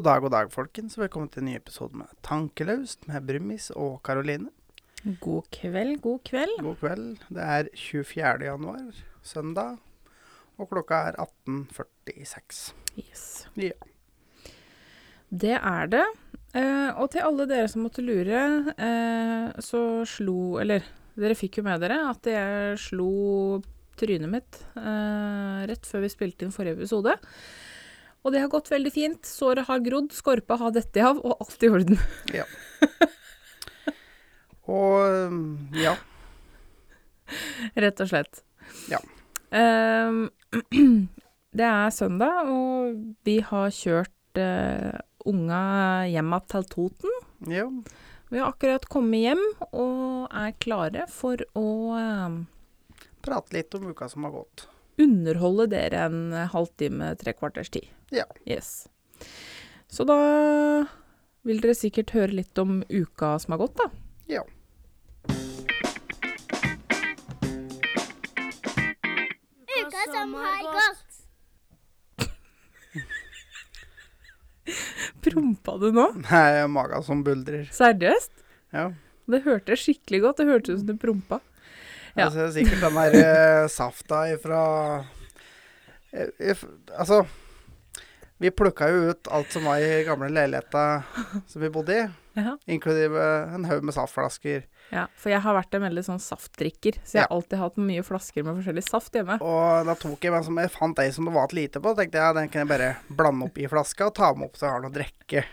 [0.00, 0.94] God dag, god dag, folkens.
[0.96, 4.48] Velkommen til en ny episode med Tankelaust med Brumis og Karoline.
[5.20, 6.54] God kveld, god kveld.
[6.64, 7.26] God kveld.
[7.28, 8.46] Det er 24.
[8.46, 9.76] januar, søndag,
[10.56, 12.62] og klokka er 18.46.
[12.96, 13.26] Yes.
[13.60, 13.76] Ja.
[15.28, 16.06] Det er det.
[16.56, 21.68] Eh, og til alle dere som måtte lure, eh, så slo Eller dere fikk jo
[21.68, 23.60] med dere at jeg slo
[24.00, 27.20] trynet mitt eh, rett før vi spilte inn forrige episode.
[28.20, 29.24] Og det har gått veldig fint.
[29.26, 32.00] Såret har grodd, skorpa har dette av, og alt i orden.
[32.38, 32.44] ja.
[34.70, 35.40] Og um,
[35.74, 35.96] ja.
[37.80, 38.42] Rett og slett.
[38.90, 39.00] Ja.
[39.56, 40.28] Ehm,
[41.58, 45.64] det er søndag, og vi har kjørt uh, unga
[46.10, 47.18] hjem igjen til Toten.
[47.50, 47.66] ja.
[48.30, 49.40] Vi har akkurat kommet hjem
[49.74, 52.36] og er klare for å uh,
[53.26, 54.68] Prate litt om uka som har gått.
[55.02, 56.20] underholde dere en
[56.52, 57.88] halvtime, tre kvarters tid.
[58.10, 58.24] Ja.
[58.44, 58.88] Yes.
[59.88, 60.16] Så da
[61.46, 63.86] vil dere sikkert høre litt om uka som har gått, da.
[64.30, 64.42] Ja.
[69.80, 71.06] Uka som har gått.
[75.24, 76.08] Prompa du nå?
[76.26, 77.68] Nei, maga som buldrer.
[77.74, 78.32] Seriøst?
[78.74, 78.90] Ja.
[79.30, 80.38] Det hørtes skikkelig godt.
[80.42, 81.38] Det hørtes ut som du prompa.
[82.16, 82.24] Ja.
[82.26, 84.60] Altså, sikkert den der eh, safta ifra
[86.10, 87.22] eh, if, Altså,
[88.40, 91.02] vi plukka jo ut alt som var i gamle leiligheta
[91.46, 92.08] som vi bodde i,
[92.40, 92.54] Ja.
[92.70, 93.20] inklusive
[93.54, 94.62] en haug med saftflasker.
[94.94, 95.06] ja.
[95.18, 97.26] For jeg har vært en veldig sånn saftdrikker, så jeg Ja.
[97.28, 99.36] har alltid hatt mye flasker med forskjellig saft hjemme.
[99.42, 101.92] Og da tok jeg meg som jeg fant ei som det var et lite på,
[101.98, 104.56] tenkte jeg ja, den kan jeg bare blande opp i flaska og ta med opp
[104.56, 105.44] så jeg har noe å drikke.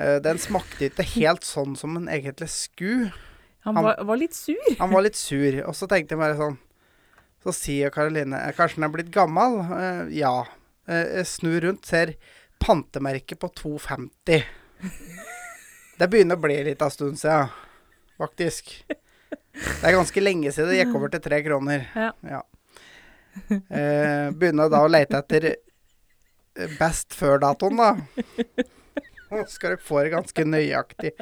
[0.00, 3.12] Eh, den smakte ikke helt sånn som den egentlig skulle.
[3.64, 4.56] Han Han- var, var litt sur.
[4.78, 6.58] Han var litt sur, og så tenkte jeg bare sånn
[7.44, 9.60] Så sier Karoline "Eh, Kanskje den er blitt gammel?
[9.72, 10.44] Eh, ja.
[10.90, 12.16] Eh, jeg snur rundt, ser
[12.60, 14.42] pantemerket på 2,50.
[16.00, 17.50] Det begynner å bli litt av stund siden,
[18.18, 18.72] faktisk.
[18.88, 21.86] Det er ganske lenge siden det gikk over til tre kroner.
[21.94, 22.42] Ja.
[23.50, 27.92] Eh, begynner da å lete etter eh, best før-datoen, da.
[29.30, 31.12] Nå skal dere få det ganske nøyaktig.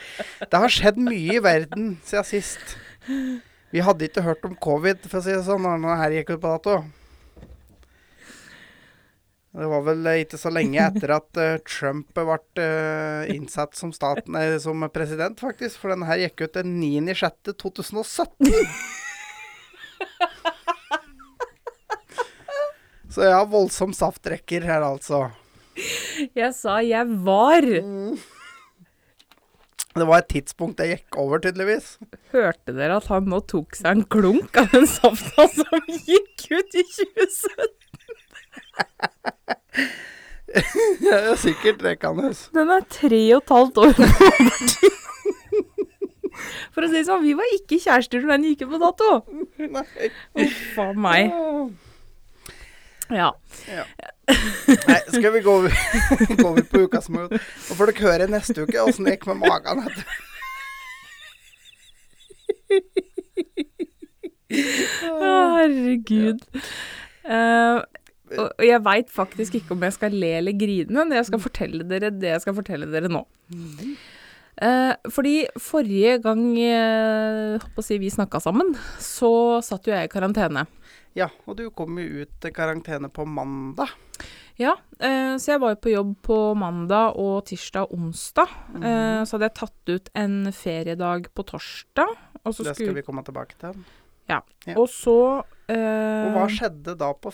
[0.41, 2.79] Det har skjedd mye i verden siden sist.
[3.69, 6.33] Vi hadde ikke hørt om covid, for å si det sånn, når det her gikk
[6.37, 6.79] ut på dato.
[9.59, 14.37] Det var vel ikke så lenge etter at eh, Trump ble eh, innsatt som, staten,
[14.63, 15.81] som president, faktisk.
[15.83, 18.55] For denne her gikk ut den 9.6.2017.
[23.09, 25.31] Så jeg har voldsom saftdrekker her, altså.
[26.37, 27.65] Jeg sa jeg var.
[29.99, 31.97] Det var et tidspunkt jeg gikk over, tydeligvis.
[32.31, 36.79] Hørte dere at han nå tok seg en klunk av den safta som gikk ut
[36.79, 37.88] i 2017?
[40.99, 42.31] Det er sikkert rekkende.
[42.57, 44.95] Den er tre og et halvt år gammel.
[46.75, 49.11] For å si det sånn, vi var ikke kjærester da den gikk ut på dato.
[49.59, 49.85] Nei.
[50.45, 51.33] Uff a meg.
[53.11, 53.31] Ja.
[53.69, 55.75] Nei, skal vi gå over,
[56.29, 57.47] gå over på uka som har gått?
[57.69, 60.05] Nå får dere høre neste uke åssen det gikk med magen etter.
[65.09, 66.45] Å, Herregud.
[67.29, 67.83] Ja.
[67.83, 67.98] og
[68.37, 71.87] og jeg veit faktisk ikke om jeg skal le eller grine når jeg skal fortelle
[71.89, 73.25] dere det jeg skal fortelle dere nå.
[74.59, 80.67] Eh, fordi forrige gang eh, si vi snakka sammen, så satt jo jeg i karantene.
[81.19, 83.95] Ja, og du kom jo ut til karantene på mandag.
[84.59, 88.57] Ja, eh, så jeg var jo på jobb på mandag og tirsdag og onsdag.
[88.83, 92.17] Eh, så hadde jeg tatt ut en feriedag på torsdag.
[92.43, 93.79] Og så, Det skal skulle, vi komme tilbake til.
[94.29, 94.43] ja.
[94.67, 94.75] ja.
[94.75, 97.33] Og så Og hva skjedde da på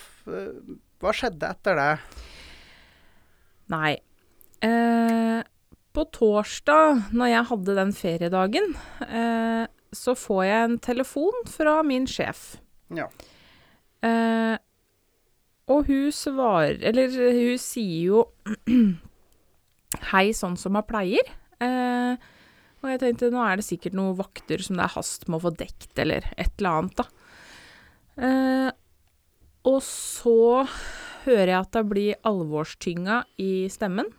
[1.04, 1.92] Hva skjedde etter det?
[3.72, 3.92] Nei.
[4.64, 5.40] Eh,
[5.94, 8.74] på torsdag, når jeg hadde den feriedagen,
[9.06, 9.64] eh,
[9.94, 12.56] så får jeg en telefon fra min sjef.
[12.94, 13.06] Ja.
[14.04, 14.56] Eh,
[15.64, 18.24] og hun svarer Eller hun sier jo
[20.12, 21.30] hei, sånn som jeg pleier.
[21.64, 22.18] Eh,
[22.82, 25.46] og jeg tenkte nå er det sikkert noen vakter som det er hast med å
[25.46, 27.23] få dekt, eller et eller annet, da.
[28.14, 28.70] Eh,
[29.64, 30.66] og så
[31.24, 34.10] hører jeg at det blir alvorstynga i stemmen.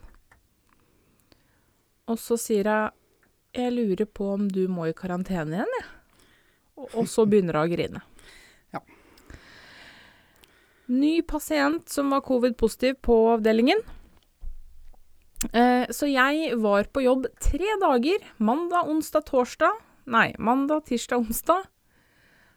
[2.10, 3.02] Og så sier hun
[3.56, 5.86] jeg lurer på om du må i karantene igjen, jeg.
[6.76, 8.04] Og, og så begynner hun å grine.
[8.76, 8.82] Ja.
[10.92, 13.80] Ny pasient som var covid-positiv på avdelingen.
[15.54, 18.26] Eh, så jeg var på jobb tre dager.
[18.44, 19.80] Mandag, onsdag, torsdag.
[20.12, 21.70] Nei, mandag, tirsdag, onsdag.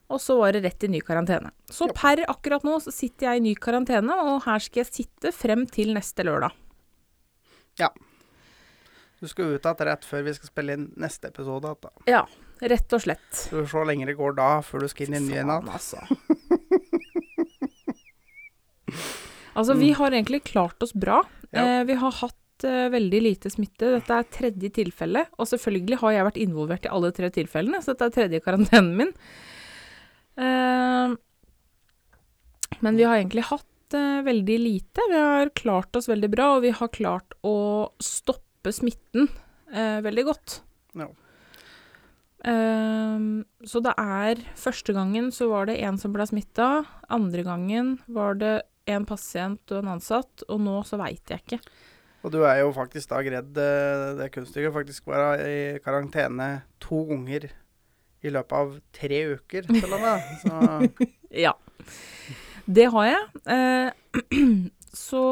[0.09, 1.51] Og så var det rett i ny karantene.
[1.69, 5.33] Så per akkurat nå så sitter jeg i ny karantene, og her skal jeg sitte
[5.37, 6.53] frem til neste lørdag.
[7.79, 7.89] Ja.
[9.21, 11.75] Du skal ut igjen rett før vi skal spille inn neste episode.
[11.83, 11.91] Da.
[12.09, 12.23] Ja,
[12.73, 13.29] rett og slett.
[13.35, 15.51] Så får se hvor lenge det går da før du skal inn i ny en.
[15.53, 15.77] Faen, igjen.
[15.77, 15.99] altså.
[19.59, 21.19] altså, vi har egentlig klart oss bra.
[21.51, 21.53] Mm.
[21.53, 21.67] Ja.
[21.67, 23.87] Eh, vi har hatt eh, veldig lite smitte.
[23.99, 25.23] Dette er tredje tilfelle.
[25.37, 28.95] Og selvfølgelig har jeg vært involvert i alle tre tilfellene, så dette er tredje karantenen
[29.03, 29.13] min.
[30.39, 31.17] Eh,
[32.85, 35.07] men vi har egentlig hatt eh, veldig lite.
[35.11, 37.57] Vi har klart oss veldig bra, og vi har klart å
[38.03, 39.29] stoppe smitten
[39.73, 40.61] eh, veldig godt.
[40.99, 41.09] Ja.
[42.47, 46.85] Ehm, så det er Første gangen så var det en som ble smitta.
[47.11, 48.57] Andre gangen var det
[48.89, 50.47] en pasient og en ansatt.
[50.49, 51.63] Og nå så veit jeg ikke.
[52.27, 56.49] Og du er jo faktisk da greid eh, det kunststykket faktisk være i karantene
[56.83, 57.51] to ganger
[58.25, 60.33] i løpet av tre uker, til og med.
[60.43, 61.09] Så
[61.47, 61.55] Ja.
[62.69, 63.21] Det har jeg.
[63.55, 64.41] Eh,
[65.09, 65.23] så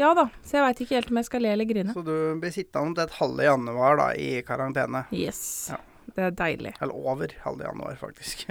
[0.00, 0.26] ja da.
[0.44, 1.94] Så jeg veit ikke helt om jeg skal le eller grine.
[1.96, 5.06] Så du blir sittende til et halve januar da, i karantene.
[5.14, 5.42] Yes.
[5.72, 5.80] Ja.
[6.10, 6.74] Det er deilig.
[6.82, 8.48] Eller over halve januar, faktisk.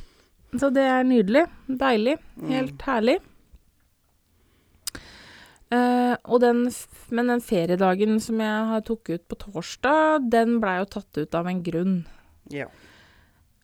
[0.60, 1.44] Så det er nydelig.
[1.66, 2.16] Deilig.
[2.36, 2.52] Mm.
[2.52, 3.18] Helt herlig.
[5.68, 6.62] Uh, den,
[7.12, 11.50] men den feriedagen som jeg tok ut på torsdag, den blei jo tatt ut av
[11.50, 11.98] en grunn.
[12.52, 12.70] Ja.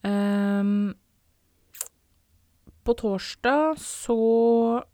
[0.05, 0.93] Ehm,
[2.85, 4.19] på torsdag så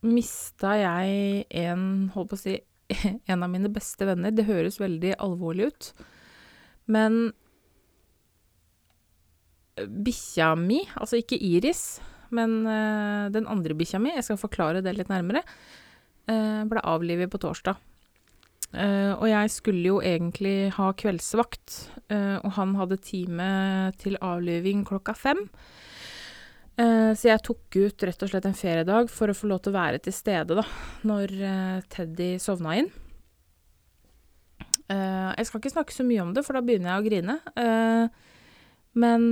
[0.07, 1.85] mista jeg en,
[2.15, 2.57] holdt på å si,
[3.31, 4.35] en av mine beste venner.
[4.35, 5.93] Det høres veldig alvorlig ut.
[6.91, 7.31] Men
[9.81, 12.01] bikkja mi, altså ikke Iris,
[12.35, 15.43] men eh, den andre bikkja mi, jeg skal forklare det litt nærmere,
[16.31, 17.79] uh, ble avlivet på torsdag.
[18.71, 21.77] Eh, og jeg skulle jo egentlig ha kveldsvakt,
[22.13, 23.51] uh, og han hadde time
[23.99, 25.43] til avliving klokka fem.
[26.79, 29.75] Uh, så jeg tok ut rett og slett en feriedag for å få lov til
[29.75, 30.65] å være til stede da,
[31.03, 31.35] når
[31.91, 32.91] Teddy sovna inn.
[34.91, 37.37] Jeg skal ikke snakke så mye om det, for da begynner jeg å grine.
[38.99, 39.27] Men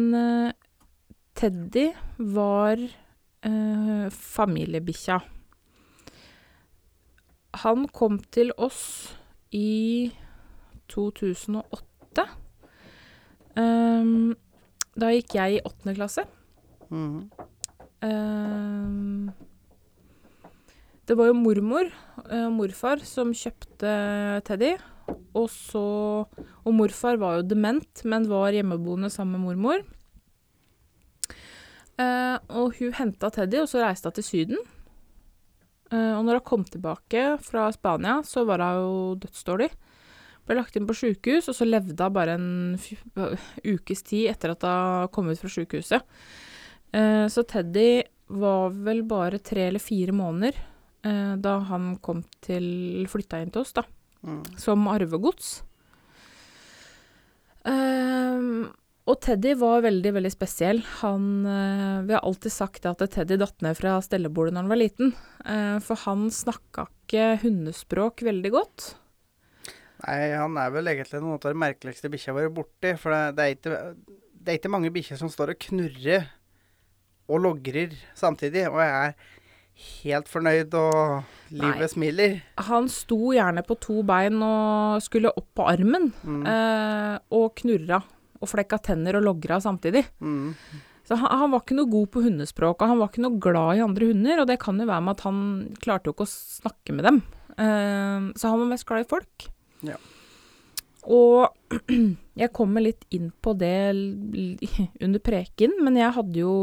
[1.35, 1.89] Teddy
[2.37, 2.85] var
[4.15, 5.19] familiebikkja.
[7.65, 9.18] Han kom til oss
[9.55, 10.11] i
[10.93, 12.25] 2008.
[13.59, 14.35] Um,
[14.99, 16.25] da gikk jeg i åttende klasse.
[16.91, 17.29] Mm.
[18.05, 19.29] Um,
[21.09, 23.93] det var jo mormor eh, og morfar som kjøpte
[24.45, 24.75] Teddy.
[25.39, 25.85] Og så
[26.29, 29.87] Og morfar var jo dement, men var hjemmeboende sammen med mormor.
[31.99, 34.61] Uh, og hun henta Teddy, og så reiste hun til Syden.
[35.91, 39.71] Eh, og når hun kom tilbake fra Spania, så var hun jo dødsdårlig.
[40.49, 42.93] Ble lagt inn på sjukehus, og så levde hun bare en f
[43.65, 46.03] ukes tid etter at hun kom ut fra sjukehuset.
[46.93, 50.57] Eh, så Teddy var vel bare tre eller fire måneder
[51.05, 53.85] eh, da han kom til Flytta inn til oss, da,
[54.25, 54.41] Mm.
[54.59, 55.63] som arvegods.
[57.65, 58.67] Ehm,
[59.09, 60.83] og Teddy var veldig, veldig spesiell.
[61.01, 64.81] Han eh, Vi har alltid sagt at Teddy datt ned fra stellebordet når han var
[64.83, 65.15] liten.
[65.45, 68.91] eh, for han snakka ikke hundespråk veldig godt.
[70.05, 72.93] Nei, han er vel egentlig noen av de merkeligste bikkja våre borti.
[73.01, 73.81] For det, det, er ikke,
[74.45, 76.29] det er ikke mange bikkjer som står og knurrer
[77.29, 78.67] og logrer samtidig.
[78.71, 79.17] Og jeg er
[80.03, 81.25] helt fornøyd, og
[81.55, 81.91] livet Nei.
[81.93, 82.37] smiler.
[82.69, 86.47] Han sto gjerne på to bein og skulle opp på armen, Mm.
[86.51, 88.01] eh, og knurra.
[88.39, 90.05] Og flekka tenner og logra samtidig.
[90.21, 90.55] Mm.
[91.09, 93.79] Så han, han var ikke noe god på hundespråk, og han var ikke noe glad
[93.79, 94.43] i andre hunder.
[94.43, 95.41] Og det kan jo være med at han
[95.83, 97.21] klarte jo ikke å snakke med dem.
[97.59, 99.49] Uh, så han var mest glad i folk.
[99.89, 99.97] Ja.
[101.09, 101.79] Og
[102.43, 103.77] jeg kommer litt inn på det
[105.05, 106.59] under preken, men jeg hadde jo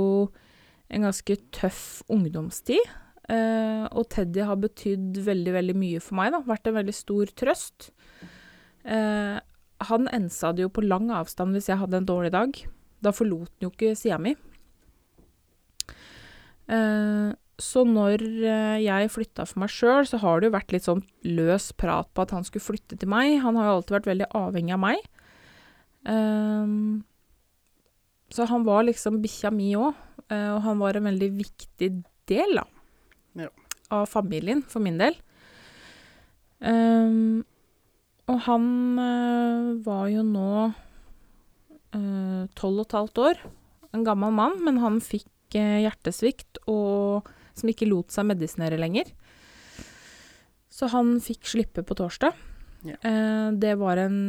[0.94, 1.82] en ganske tøff
[2.14, 2.94] ungdomstid.
[3.26, 6.44] Uh, og Teddy har betydd veldig, veldig mye for meg, da.
[6.46, 7.90] Vært en veldig stor trøst.
[8.86, 9.38] Eh,
[9.84, 12.60] han ensa det jo på lang avstand hvis jeg hadde en dårlig dag.
[13.04, 14.36] Da forlot han jo ikke sida mi.
[16.72, 20.88] Eh, så når eh, jeg flytta for meg sjøl, så har det jo vært litt
[20.88, 23.38] sånn løs prat på at han skulle flytte til meg.
[23.44, 25.06] Han har jo alltid vært veldig avhengig av meg.
[26.12, 27.04] Ehm,
[28.34, 31.90] så han var liksom bikkja mi òg, og han var en veldig viktig
[32.28, 32.66] del, da.
[33.46, 33.52] Ja.
[33.94, 35.16] Av familien, for min del.
[36.66, 37.46] Ehm,
[38.32, 38.66] og han
[39.02, 40.52] eh, var jo nå
[41.94, 43.44] eh, tolv og et halvt år.
[43.96, 49.12] En gammel mann, men han fikk eh, hjertesvikt og som ikke lot seg medisinere lenger.
[50.74, 52.36] Så han fikk slippe på torsdag.
[52.86, 52.98] Ja.
[53.00, 54.20] Eh, det var en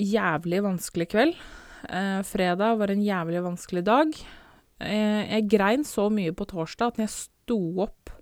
[0.00, 1.36] jævlig vanskelig kveld.
[1.90, 4.14] Eh, fredag var en jævlig vanskelig dag.
[4.80, 8.14] Eh, jeg grein så mye på torsdag at når jeg sto opp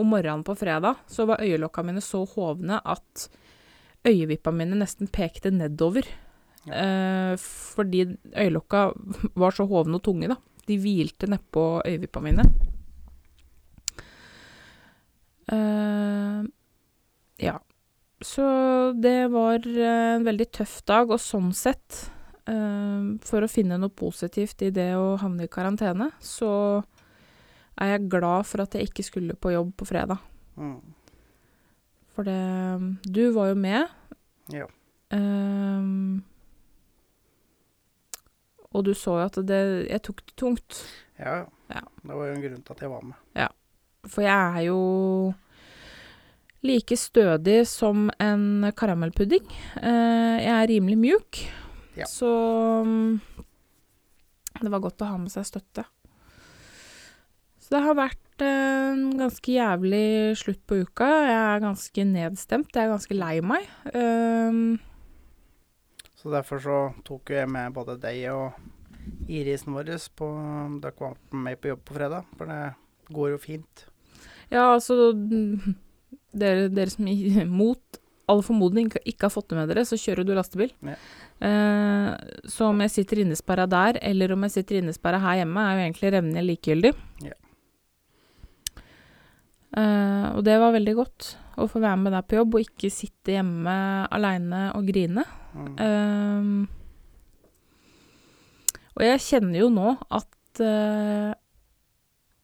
[0.00, 3.28] om morgenen på fredag, så var øyelokka mine så hovne at
[4.08, 6.06] øyevippene mine nesten pekte nedover.
[6.66, 8.06] Eh, fordi
[8.36, 8.92] øyelokka
[9.42, 10.38] var så hovne og tunge, da.
[10.68, 12.46] De hvilte nedpå øyevippene mine.
[15.52, 16.40] Eh,
[17.42, 17.58] ja.
[18.22, 18.46] Så
[19.02, 22.04] det var en veldig tøff dag, og sånn sett,
[22.46, 26.84] eh, for å finne noe positivt i det å havne i karantene, så
[27.80, 30.22] er jeg glad for at jeg ikke skulle på jobb på fredag.
[30.54, 30.78] Mm.
[32.12, 32.36] For det
[33.08, 33.88] Du var jo med.
[34.52, 34.66] Ja.
[35.12, 36.22] Ehm,
[38.72, 40.82] og du så jo at det Jeg tok det tungt.
[41.18, 41.80] Ja, Ja.
[42.02, 43.16] Det var jo en grunn til at jeg var med.
[43.38, 43.48] Ja.
[44.04, 45.32] For jeg er jo
[46.62, 49.46] like stødig som en karamellpudding.
[49.80, 51.38] Eh, jeg er rimelig mjuk.
[51.96, 52.04] Ja.
[52.04, 52.28] Så
[52.84, 53.20] mm,
[54.60, 55.86] det var godt å ha med seg støtte.
[57.72, 61.06] Så det har vært eh, en ganske jævlig slutt på uka.
[61.24, 62.74] Jeg er ganske nedstemt.
[62.76, 63.64] Jeg er ganske lei meg.
[63.96, 64.74] Ehm,
[66.20, 66.76] Så derfor så
[67.08, 68.52] tok jeg med både deg og
[69.26, 70.28] irisen vår på
[70.84, 72.60] Dere var med meg på jobb på fredag, for det
[73.16, 73.86] går jo fint.
[74.52, 75.10] Ja, altså
[76.32, 77.98] Dere, dere som i- mot
[78.28, 80.70] all formodning ikke har fått det med dere, så kjører du lastebil.
[80.84, 80.94] Ja.
[81.40, 82.14] Eh,
[82.48, 85.84] så om jeg sitter innesperra der, eller om jeg sitter innesperra her hjemme, er jo
[85.88, 86.92] egentlig revnende likegyldig.
[87.26, 87.34] Ja.
[89.72, 91.30] Eh, og det var veldig godt
[91.62, 93.76] å få være med deg på jobb, og ikke sitte hjemme
[94.12, 95.24] aleine og grine.
[95.56, 95.72] Mm.
[95.84, 96.52] Ehm,
[98.92, 101.32] og jeg kjenner jo nå at eh,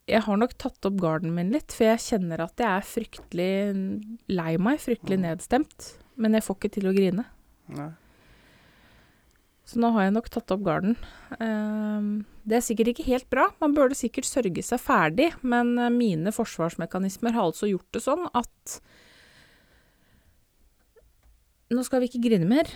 [0.08, 3.50] jeg har nok tatt opp garden min litt, for jeg kjenner at jeg er fryktelig
[4.32, 5.24] lei meg, fryktelig Mm.
[5.28, 5.88] nedstemt.
[6.16, 7.24] Men jeg får ikke til å grine.
[7.68, 7.90] Nei.
[9.68, 10.94] Så nå har jeg nok tatt opp garden.
[11.44, 12.06] Ehm,
[12.48, 16.32] det er sikkert ikke helt bra, man burde sikkert sørge seg ferdig, men eh, mine
[16.32, 18.78] forsvarsmekanismer har altså gjort det sånn at
[21.68, 22.70] nå skal vi ikke grine mer.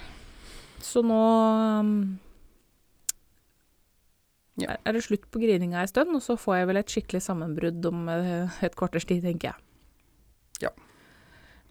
[0.85, 1.17] Så nå
[1.81, 1.95] um,
[4.61, 4.77] Ja.
[4.85, 7.87] er- det slutt på grininga ei stund, og så får jeg vel et skikkelig sammenbrudd
[7.89, 9.57] om eh, et kvarters tid, tenker jeg.
[10.67, 10.69] Ja.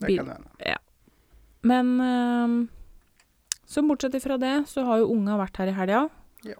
[0.01, 0.77] Det kan hende.
[1.61, 2.55] Men ehm,
[3.71, 6.01] så bortsett fra det, så har jo unga vært her i helga.
[6.47, 6.57] Ja.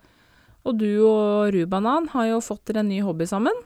[0.64, 3.58] Og du og Rubanan har jo fått dere en ny hobby sammen.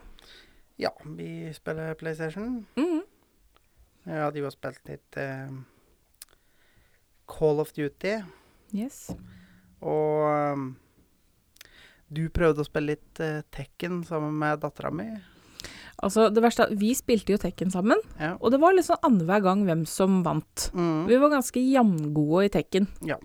[0.81, 2.65] Ja, vi spiller PlayStation.
[2.79, 3.03] Mhm.
[4.05, 5.49] Jeg hadde jo spilt litt eh,
[7.27, 8.19] Call of Duty,
[8.75, 9.09] Yes.
[9.81, 10.65] og um,
[12.13, 15.07] du prøvde å spille litt eh, Tekken sammen med dattera mi.
[16.03, 18.35] Altså, det verste er vi spilte jo Tekken sammen, Ja.
[18.39, 20.67] og det var liksom annenhver gang hvem som vant.
[20.75, 21.07] Mm.
[21.09, 22.87] Vi var ganske jamgode i Tekken.
[23.09, 23.17] Ja.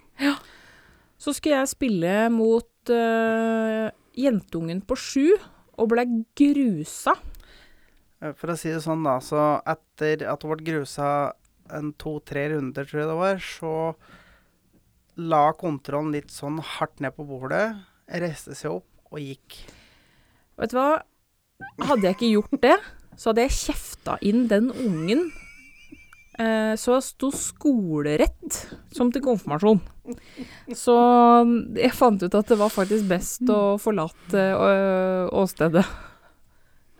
[1.20, 5.26] Så skulle jeg spille mot uh, jentungen på sju,
[5.80, 6.04] og ble
[6.36, 7.14] grusa.
[8.36, 11.10] For å si det sånn, da, så etter at hun ble grusa
[11.72, 13.74] en to-tre runder, tror jeg det var, så
[15.20, 17.66] la kontrollen litt sånn hardt ned på bordet,
[18.20, 19.60] reiste seg opp og gikk.
[20.60, 20.90] Vet du hva?
[21.84, 22.76] Hadde jeg ikke gjort det,
[23.16, 25.28] så hadde jeg kjefta inn den ungen
[26.80, 28.60] så det sto skolerett
[28.96, 29.80] som til konfirmasjon.
[30.74, 30.94] Så
[31.76, 35.84] jeg fant ut at det var faktisk best å forlate øh, åstedet.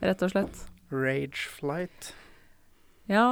[0.02, 0.60] Rett og slett.
[0.92, 2.10] Rage flight.
[3.10, 3.24] Ja,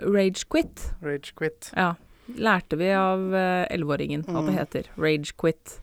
[0.00, 0.86] rage quit.
[1.02, 1.70] Rage quit.
[1.76, 1.92] Ja.
[2.38, 4.58] Lærte vi av eh, elleveåringen at det Mm.
[4.58, 4.88] heter.
[4.96, 5.76] Rage quit.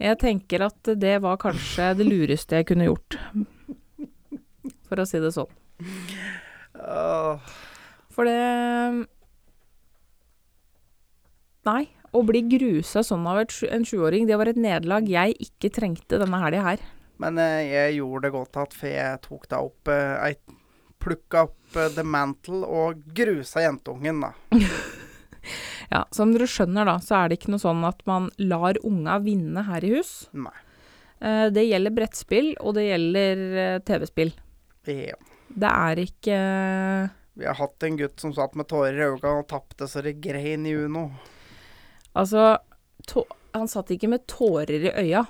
[0.00, 3.16] Jeg tenker at det var kanskje det lureste jeg kunne gjort.
[4.88, 5.50] For å si det sånn.
[6.78, 7.40] Åh,
[8.18, 9.06] For det
[11.68, 11.84] Nei.
[12.16, 16.16] Å bli grusa sånn av et, en sjuåring, det var et nederlag jeg ikke trengte
[16.16, 16.84] denne helga her.
[17.20, 20.38] Men eh, jeg gjorde det godt at for jeg tok da opp eh, ei
[20.98, 24.32] Plukka opp eh, The Mantle og grusa jentungen, da.
[25.92, 29.14] Ja, Som dere skjønner, da, så er det ikke noe sånn at man lar unga
[29.24, 30.10] vinne her i hus.
[30.36, 30.56] Nei.
[31.20, 34.34] Eh, det gjelder brettspill, og det gjelder eh, TV-spill.
[34.88, 35.16] Ja.
[35.48, 36.36] Det er ikke
[37.38, 40.16] Vi har hatt en gutt som satt med tårer i øynene og tapte så det
[40.24, 41.04] grein i Uno.
[42.18, 42.56] Altså,
[43.54, 45.22] han satt ikke med tårer i øya.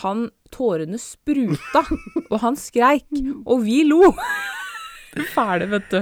[0.00, 1.82] Han Tårene spruta,
[2.30, 3.08] og han skreik,
[3.44, 4.12] og vi lo.
[5.34, 6.00] Fæle, vet du.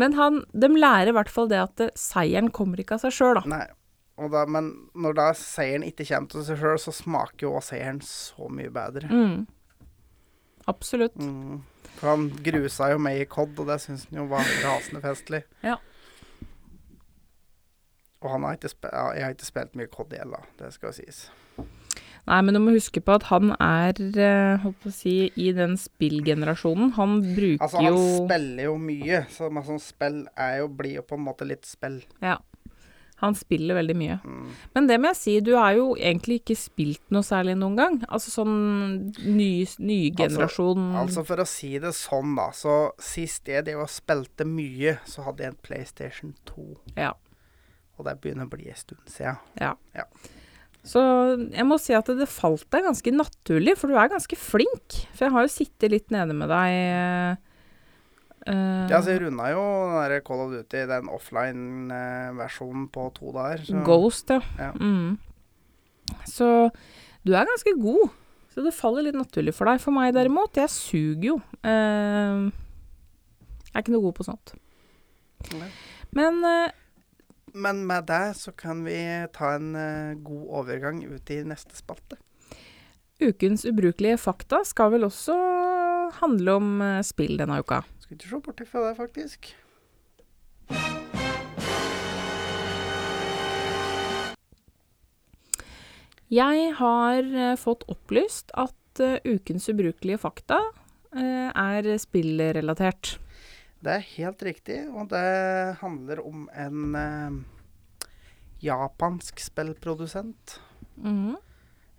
[0.00, 3.38] Men han, de lærer i hvert fall det at seieren kommer ikke av seg sjøl,
[3.38, 3.44] da.
[3.52, 3.66] Nei.
[4.14, 8.00] Og da, men når da seieren ikke kommer til seg sjøl, så smaker jo seieren
[8.06, 9.10] så mye bedre.
[9.10, 9.44] Mm.
[10.70, 11.18] Absolutt.
[11.20, 11.62] Mm.
[11.98, 15.44] For han grusa jo meg i COD, og det syns han jo var rasende festlig.
[15.64, 15.78] Ja.
[18.24, 20.42] Og han har ikke jeg har ikke spilt mye COD i da.
[20.58, 21.26] Det skal jo sies.
[22.24, 25.50] Nei, men du må huske på at han er, eh, holdt på å si, i
[25.52, 26.94] den spillgenerasjonen.
[26.96, 30.70] Han bruker jo Altså, han jo spiller jo mye, så men sånn spill er jo,
[30.72, 32.00] blir jo på en måte litt spill.
[32.24, 32.38] Ja.
[33.22, 34.16] Han spiller veldig mye.
[34.26, 34.46] Mm.
[34.74, 37.98] Men det må jeg si, du har jo egentlig ikke spilt noe særlig noen gang.
[38.08, 38.54] Altså sånn
[39.22, 42.48] ny, ny generasjon Altså For å si det sånn, da.
[42.56, 46.66] Så sist jeg drev og spilte mye, så hadde jeg en PlayStation 2.
[46.98, 47.14] Ja.
[47.94, 49.38] Og det begynner å bli en stund siden.
[49.62, 49.76] Ja.
[49.94, 50.08] Ja.
[50.84, 51.00] Så
[51.38, 54.98] jeg må si at det falt deg ganske naturlig, for du er ganske flink.
[55.14, 57.40] For jeg har jo sittet litt nede med deg
[58.46, 59.62] eh, Ja, så jeg runda jo
[60.10, 63.64] den Call of Duty, den offline-versjonen, på to dager.
[63.64, 63.84] Så.
[63.86, 64.40] Ghost, ja.
[64.58, 64.72] Ja.
[64.76, 65.16] Mm.
[66.28, 66.50] Så
[67.24, 68.12] du er ganske god.
[68.54, 69.80] Så det faller litt naturlig for deg.
[69.82, 71.36] For meg derimot, jeg suger jo.
[71.64, 72.52] Uh,
[73.66, 74.52] jeg er ikke noe god på sånt.
[75.58, 75.66] Nei.
[76.14, 76.70] Men uh,
[77.54, 78.98] Men med det så kan vi
[79.34, 82.16] ta en eh, god overgang ut i neste spalte.
[83.22, 85.36] ukens ubrukelige fakta skal vel også
[86.20, 87.82] handle om eh, spill denne uka.
[88.14, 89.48] Skal ikke se bort fra det, faktisk.
[96.30, 100.60] Jeg har eh, fått opplyst at eh, ukens ubrukelige fakta
[101.10, 103.16] eh, er spillrelatert.
[103.82, 105.26] Det er helt riktig, og det
[105.82, 107.42] handler om en eh,
[108.62, 110.60] japansk spillprodusent.
[111.02, 111.34] Mhm.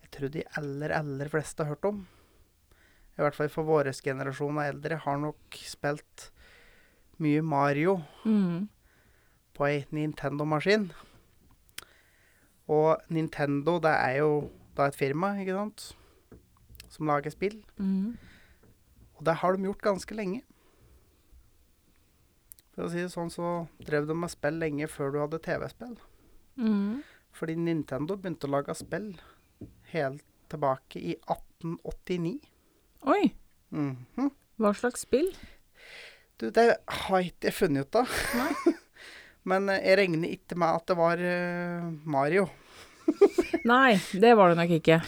[0.06, 2.06] Jeg tror de aller, aller fleste har hørt om.
[3.16, 6.30] I hvert fall for vår generasjon av eldre har nok spilt
[7.24, 8.66] mye Mario mm.
[9.56, 10.90] på ei Nintendo-maskin.
[12.72, 14.32] Og Nintendo, det er jo
[14.76, 15.86] da et firma, ikke sant,
[16.92, 17.62] som lager spill.
[17.80, 18.18] Mm.
[19.16, 20.42] Og det har de gjort ganske lenge.
[22.75, 25.96] For å si det sånn, så drev de med spill lenge før du hadde TV-spill.
[26.60, 27.00] Mm.
[27.36, 29.14] Fordi Nintendo begynte å lage spill
[29.94, 32.36] helt tilbake i 1889.
[33.03, 33.34] Oi,
[33.75, 34.31] Mhm.
[34.58, 35.27] hva slags spill?
[36.40, 38.12] Du, det har ikke jeg funnet ut av.
[39.50, 42.48] Men eh, jeg regner ikke med at det var eh, Mario.
[43.72, 45.00] Nei, det var det nok ikke.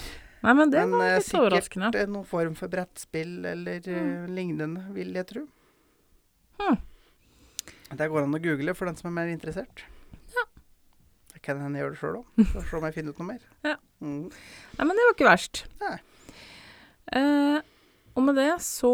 [0.43, 1.89] Nei, men det Men var eh, litt sikkert overraskende.
[1.89, 4.27] Sikkert noen form for brettspill eller mm.
[4.37, 5.43] lignende, vil jeg tro.
[6.61, 6.77] Hmm.
[7.97, 9.81] Det går an å google for den som er mer interessert.
[10.35, 10.45] Ja.
[11.33, 13.21] Det kan hende jeg gjør det sjøl òg, for å se om jeg finner ut
[13.23, 13.49] noe mer.
[13.65, 13.75] Ja.
[14.03, 14.23] Mm.
[14.77, 15.63] Nei, men det var ikke verst.
[15.81, 15.95] Nei.
[17.17, 17.57] Eh,
[18.17, 18.89] og med det så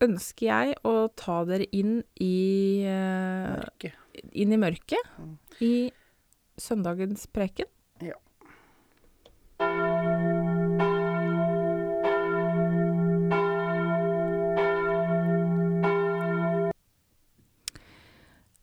[0.00, 3.90] ønsker jeg å ta dere inn i eh,
[4.32, 5.36] Inn i mørket Mm.
[5.64, 5.72] i
[6.60, 7.66] søndagens preken.
[8.04, 8.16] Ja.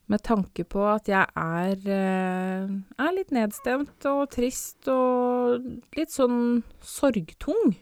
[0.08, 2.70] Med tanke på at jeg er, eh,
[3.04, 5.66] er litt nedstemt og trist og
[5.98, 7.76] litt sånn sorgtung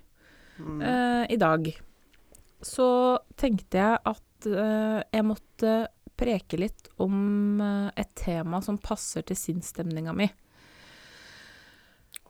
[0.60, 0.82] Mm.
[0.82, 1.68] eh, i dag,
[2.62, 5.76] så tenkte jeg at eh, jeg måtte
[6.15, 10.30] preke litt om eh, et tema som passer til sinnsstemninga mi.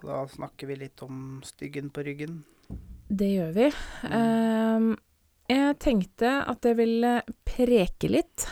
[0.05, 2.43] Da snakker vi litt om styggen på ryggen.
[3.05, 3.65] Det gjør vi.
[4.09, 4.91] Ehm,
[5.49, 8.47] jeg tenkte at jeg ville preke litt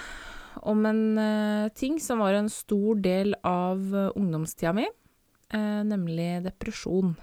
[0.64, 3.82] om en eh, ting som var en stor del av
[4.14, 4.88] ungdomstida mi,
[5.54, 7.16] eh, nemlig depresjon.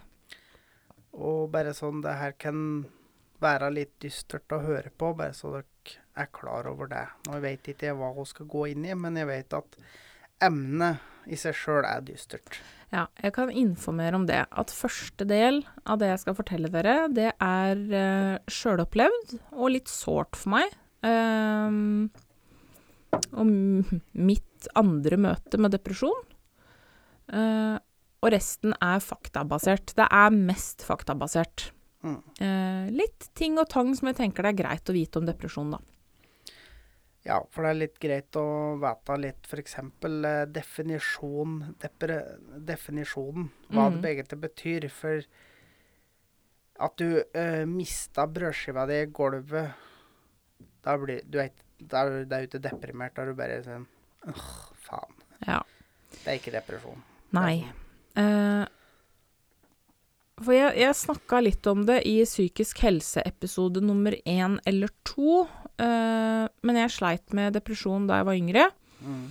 [1.19, 2.59] Og bare sånn, det her kan
[3.41, 7.07] være litt dystert å høre på, bare så dere er klar over det.
[7.27, 9.79] Nå vet ikke jeg hva hun skal gå inn i, men jeg vet at
[10.45, 12.61] emnet i seg sjøl er dystert.
[12.91, 14.43] Ja, jeg kan informere om det.
[14.51, 19.91] At første del av det jeg skal fortelle dere, det er uh, sjølopplevd og litt
[19.91, 20.75] sårt for meg.
[21.07, 22.11] Um,
[23.11, 23.47] og
[24.15, 26.27] mitt andre møte med depresjon.
[27.31, 27.77] Eh,
[28.21, 29.95] og resten er faktabasert.
[29.97, 31.71] Det er mest faktabasert.
[32.05, 32.21] Mm.
[32.41, 35.75] Eh, litt ting og tang som jeg tenker det er greit å vite om depresjon,
[35.77, 35.81] da.
[37.27, 38.47] Ja, for det er litt greit å
[38.81, 39.77] vite litt f.eks.
[39.77, 41.59] Eh, definisjon,
[42.71, 44.01] definisjonen, hva mm.
[44.01, 44.89] det egentlig betyr.
[44.93, 45.25] For
[46.81, 49.89] at du eh, mista brødskiva di i gulvet,
[50.81, 53.85] da blir du er, da er du ikke deprimert, da er du bare sånn
[54.29, 54.49] Åh,
[54.85, 55.21] faen.
[55.47, 55.63] Ja.
[56.13, 57.01] Det er ikke depresjon.
[57.33, 57.63] Nei.
[58.19, 58.67] Eh,
[60.41, 65.45] for jeg, jeg snakka litt om det i psykisk helse-episode nummer én eller to.
[65.81, 68.65] Uh, men jeg sleit med depresjon da jeg var yngre.
[69.05, 69.27] Mm.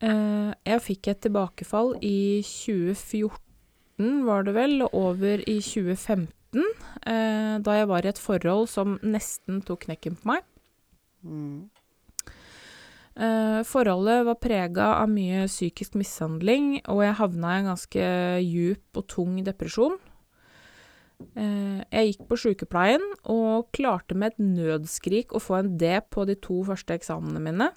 [0.00, 6.64] Uh, jeg fikk et tilbakefall i 2014, var det vel, og over i 2015.
[7.04, 10.46] Uh, da jeg var i et forhold som nesten tok knekken på meg.
[11.20, 11.68] Mm.
[13.18, 18.04] Eh, forholdet var prega av mye psykisk mishandling, og jeg havna i en ganske
[18.46, 19.96] djup og tung depresjon.
[21.34, 26.26] Eh, jeg gikk på sykepleien og klarte med et nødskrik å få en D på
[26.28, 27.72] de to første eksamene mine.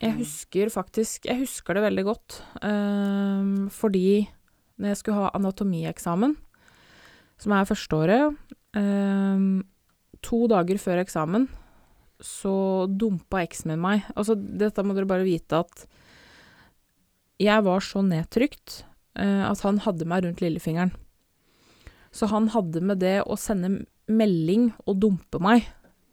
[0.00, 0.18] Jeg Mm.
[0.18, 2.42] husker faktisk Jeg husker det veldig godt.
[2.62, 4.28] ehm, fordi
[4.80, 6.36] når jeg skulle ha anatomieksamen,
[7.38, 8.36] som er førsteåret
[10.22, 11.48] To dager før eksamen
[12.22, 14.06] så dumpa eksen min meg.
[14.14, 15.84] Altså, dette må dere bare vite at
[17.42, 18.82] jeg var så nedtrykt
[19.18, 20.94] uh, at han hadde meg rundt lillefingeren.
[22.12, 25.66] Så han hadde med det å sende melding og dumpe meg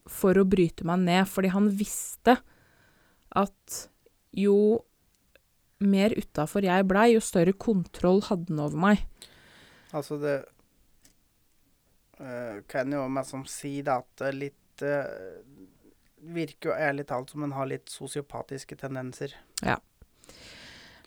[0.09, 2.39] for å bryte meg ned, fordi han visste
[3.37, 3.81] at
[4.35, 4.79] jo
[5.79, 9.03] mer utafor jeg blei, jo større kontroll hadde han over meg.
[9.95, 10.37] Altså, det
[12.19, 15.39] uh, kan jo meg som si det at litt eh,
[16.19, 19.35] Virker jo ærlig talt som en har litt sosiopatiske tendenser.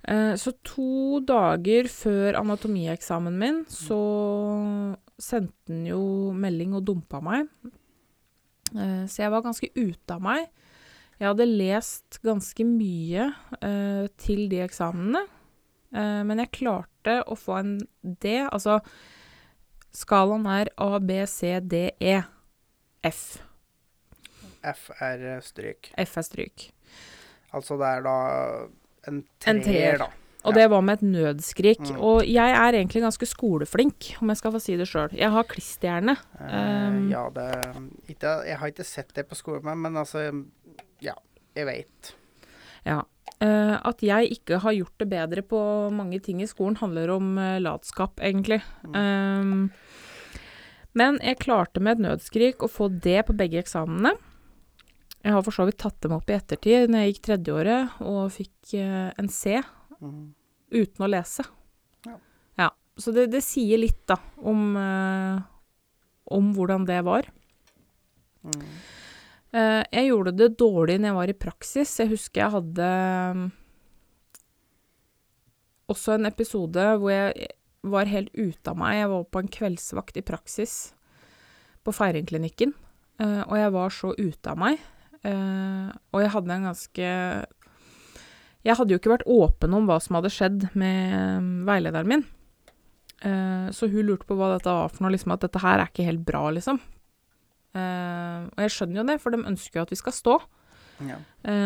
[0.02, 4.00] Eh, så to dager før anatomieksamen min, så
[5.20, 6.02] sendte han jo
[6.34, 7.46] melding og dumpa meg.
[8.72, 10.48] Eh, så jeg var ganske ute av meg.
[11.20, 13.28] Jeg hadde lest ganske mye
[13.62, 15.22] eh, til de eksamene,
[15.94, 18.40] eh, men jeg klarte å få en D.
[18.48, 18.80] Altså,
[19.94, 22.22] skalaen er A, B, C, D, E.
[23.06, 23.38] F.
[24.64, 25.92] F er eh, stryk.
[25.98, 26.70] F er stryk.
[27.52, 28.16] Altså det er da
[29.10, 30.10] en treer, da.
[30.42, 30.62] Og Ja.
[30.62, 31.80] det var med et nødskrik.
[31.80, 32.00] Mm.
[32.02, 35.12] Og jeg er egentlig ganske skoleflink, om jeg skal få si det sjøl.
[35.14, 36.16] Jeg har klisterhjerne.
[36.40, 37.46] Um, ja, det
[38.08, 40.44] ikke, Jeg har ikke sett det på skolen, men, altså
[41.00, 41.14] Ja,
[41.54, 42.14] jeg veit.
[42.84, 43.02] Ja.
[43.42, 47.38] Uh, at jeg ikke har gjort det bedre på mange ting i skolen, handler om
[47.38, 48.62] uh, latskap, egentlig.
[48.82, 49.70] Um,
[50.94, 54.14] men jeg klarte med et nødskrik å få det på begge eksamenene.
[55.22, 58.24] Jeg har for så vidt tatt dem opp i ettertid, når jeg gikk tredjeåret og
[58.34, 59.60] fikk eh, en C
[60.02, 60.32] Mm.
[60.74, 61.44] uten å lese.
[62.08, 62.16] Ja.
[62.58, 65.36] Ja, Så det, det sier litt, da, om, eh,
[66.26, 67.28] om hvordan det var.
[68.42, 68.64] Mm.
[69.54, 71.92] Eh, jeg gjorde det dårlig når jeg var i praksis.
[72.02, 72.90] Jeg husker jeg hadde
[75.92, 78.96] også en episode hvor jeg var helt ute av meg.
[79.02, 80.74] Jeg var på en kveldsvakt i praksis
[81.86, 82.74] på Feiringklinikken,
[83.22, 84.82] og jeg var så ute av meg.
[85.22, 87.10] Eh, og jeg hadde en ganske
[88.66, 92.24] Jeg hadde jo ikke vært åpen om hva som hadde skjedd med mm, veilederen min.
[93.22, 95.90] Eh, så hun lurte på hva dette var for noe, liksom at dette her er
[95.90, 96.80] ikke helt bra, liksom.
[97.72, 100.38] Eh, og jeg skjønner jo det, for de ønsker jo at vi skal stå.
[101.02, 101.16] Ja.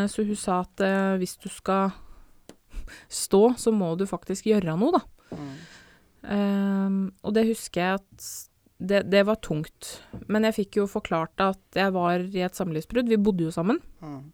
[0.08, 0.80] Så hun sa at
[1.20, 1.90] hvis du skal
[3.24, 5.36] stå, så må du faktisk gjøre noe, da.
[5.36, 5.50] Mm.
[6.26, 8.28] Eh, og det husker jeg at
[8.78, 10.00] det, det var tungt.
[10.28, 13.08] Men jeg fikk jo forklart at jeg var i et samlivsbrudd.
[13.08, 13.80] Vi bodde jo sammen.
[14.04, 14.24] Mm.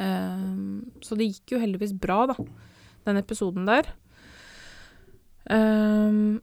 [0.00, 2.36] Um, så det gikk jo heldigvis bra, da,
[3.06, 3.90] den episoden der.
[5.50, 6.40] Um,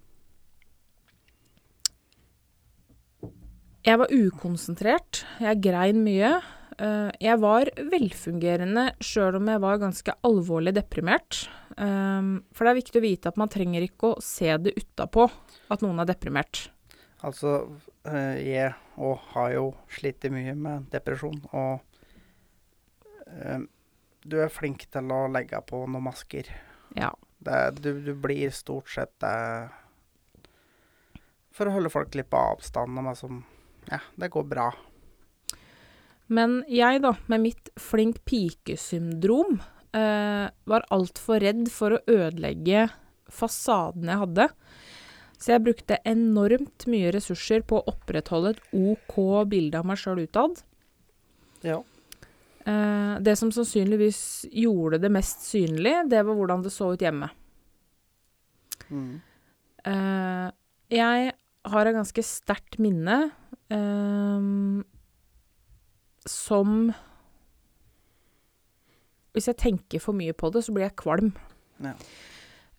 [3.86, 5.24] jeg var ukonsentrert.
[5.42, 6.38] Jeg grein mye.
[6.80, 11.42] Eh, jeg var velfungerende sjøl om jeg var ganske alvorlig deprimert.
[11.76, 15.28] Eh, for det er viktig å vite at man trenger ikke å se det utapå
[15.74, 16.70] at noen er deprimert.
[17.28, 17.58] Altså,
[18.08, 21.86] eh, jeg òg har jo slitt mye med depresjon, og
[24.26, 26.48] du er flink til å legge på noen masker.
[26.98, 27.12] Ja.
[27.38, 29.70] Det, du, du blir stort sett det
[31.56, 32.98] For å holde folk litt på avstand.
[33.00, 33.44] Og liksom,
[33.92, 34.68] Ja, det går bra.
[36.30, 39.58] Men jeg, da, med mitt flink pike-syndrom,
[39.98, 42.88] eh, var altfor redd for å ødelegge
[43.34, 44.50] fasaden jeg hadde.
[45.40, 49.16] Så jeg brukte enormt mye ressurser på å opprettholde et OK
[49.50, 50.62] bilde av meg sjøl utad.
[51.66, 51.80] Ja.
[52.68, 57.32] Eh, det som sannsynligvis gjorde det mest synlig, det var hvordan det så ut hjemme.
[58.90, 59.22] Mm.
[59.88, 60.48] Eh,
[60.92, 61.34] jeg
[61.70, 63.30] har et ganske sterkt minne
[63.72, 64.82] ehm,
[66.28, 66.92] som
[69.36, 71.30] Hvis jeg tenker for mye på det, så blir jeg kvalm.
[71.80, 71.94] Ja.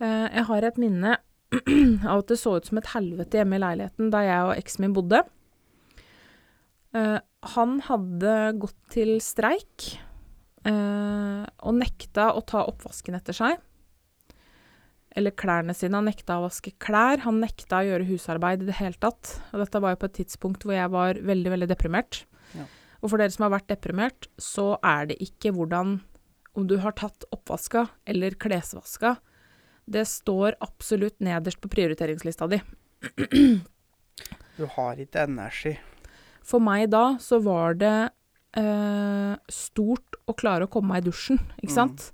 [0.02, 1.12] Uh, jeg har et minne
[2.10, 4.84] av at det så ut som et helvete hjemme i leiligheten da jeg og eksen
[4.84, 5.22] min bodde.
[6.90, 7.22] Uh,
[7.54, 9.92] han hadde gått til streik
[10.66, 13.60] uh, og nekta å ta oppvasken etter seg
[15.18, 15.96] eller klærne sine.
[15.98, 19.36] Han nekta å vaske klær, han nekta å gjøre husarbeid i det hele tatt.
[19.50, 22.22] Og dette var jo på et tidspunkt hvor jeg var veldig, veldig deprimert.
[22.54, 22.66] Ja.
[23.00, 25.98] Og for dere som har vært deprimert, så er det ikke hvordan
[26.58, 29.14] om du har tatt oppvaska eller klesvaska.
[29.90, 32.60] Det står absolutt nederst på prioriteringslista di.
[34.60, 35.70] Du har ikke energi.
[36.44, 38.10] For meg da så var det
[38.60, 41.76] eh, stort å klare å komme meg i dusjen, ikke Mm.
[41.78, 42.10] sant?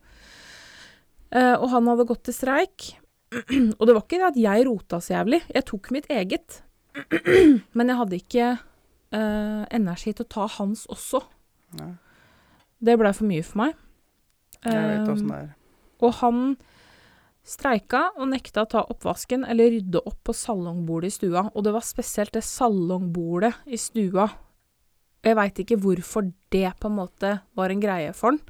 [1.35, 2.87] Eh, og han hadde gått til streik.
[3.81, 5.41] og det var ikke det at jeg rota så jævlig.
[5.57, 6.61] Jeg tok mitt eget.
[7.77, 8.47] Men jeg hadde ikke
[9.15, 11.23] eh, energi til å ta hans også.
[11.81, 11.93] Nei.
[12.87, 13.77] Det blei for mye for meg.
[14.67, 15.53] Jeg vet åssen det er.
[16.05, 16.41] Og han
[17.47, 21.47] streika og nekta å ta oppvasken eller rydde opp på salongbordet i stua.
[21.55, 24.29] Og det var spesielt det salongbordet i stua.
[25.27, 28.43] Jeg veit ikke hvorfor det på en måte var en greie for han.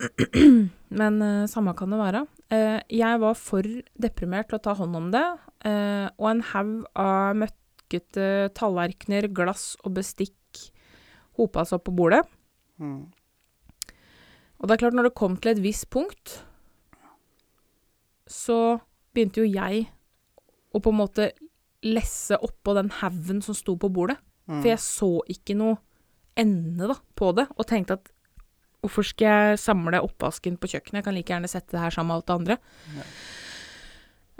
[1.00, 2.24] Men eh, samme kan det være.
[2.50, 3.66] Eh, jeg var for
[4.00, 5.26] deprimert til å ta hånd om det,
[5.68, 7.36] eh, og en haug av
[7.90, 10.70] møkkete tallerkener, glass og bestikk
[11.38, 12.22] hopa seg opp på bordet.
[12.78, 13.10] Mm.
[14.60, 16.44] Og det er klart, når det kom til et visst punkt,
[18.26, 18.80] så
[19.14, 19.88] begynte jo jeg
[20.70, 21.32] å på en måte
[21.82, 24.18] lesse oppå den haugen som sto på bordet.
[24.46, 24.60] Mm.
[24.60, 25.78] For jeg så ikke noe
[26.38, 28.10] ende da, på det, og tenkte at
[28.80, 31.00] hvorfor skal jeg samle oppvasken på kjøkkenet?
[31.00, 32.56] Jeg kan like gjerne sette det her sammen med alt det andre.
[32.96, 33.08] Ja.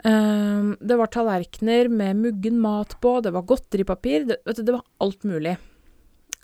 [0.03, 4.77] Ehm, det var tallerkener med muggen mat på, det var godteripapir, det, vet du, det
[4.77, 5.57] var alt mulig.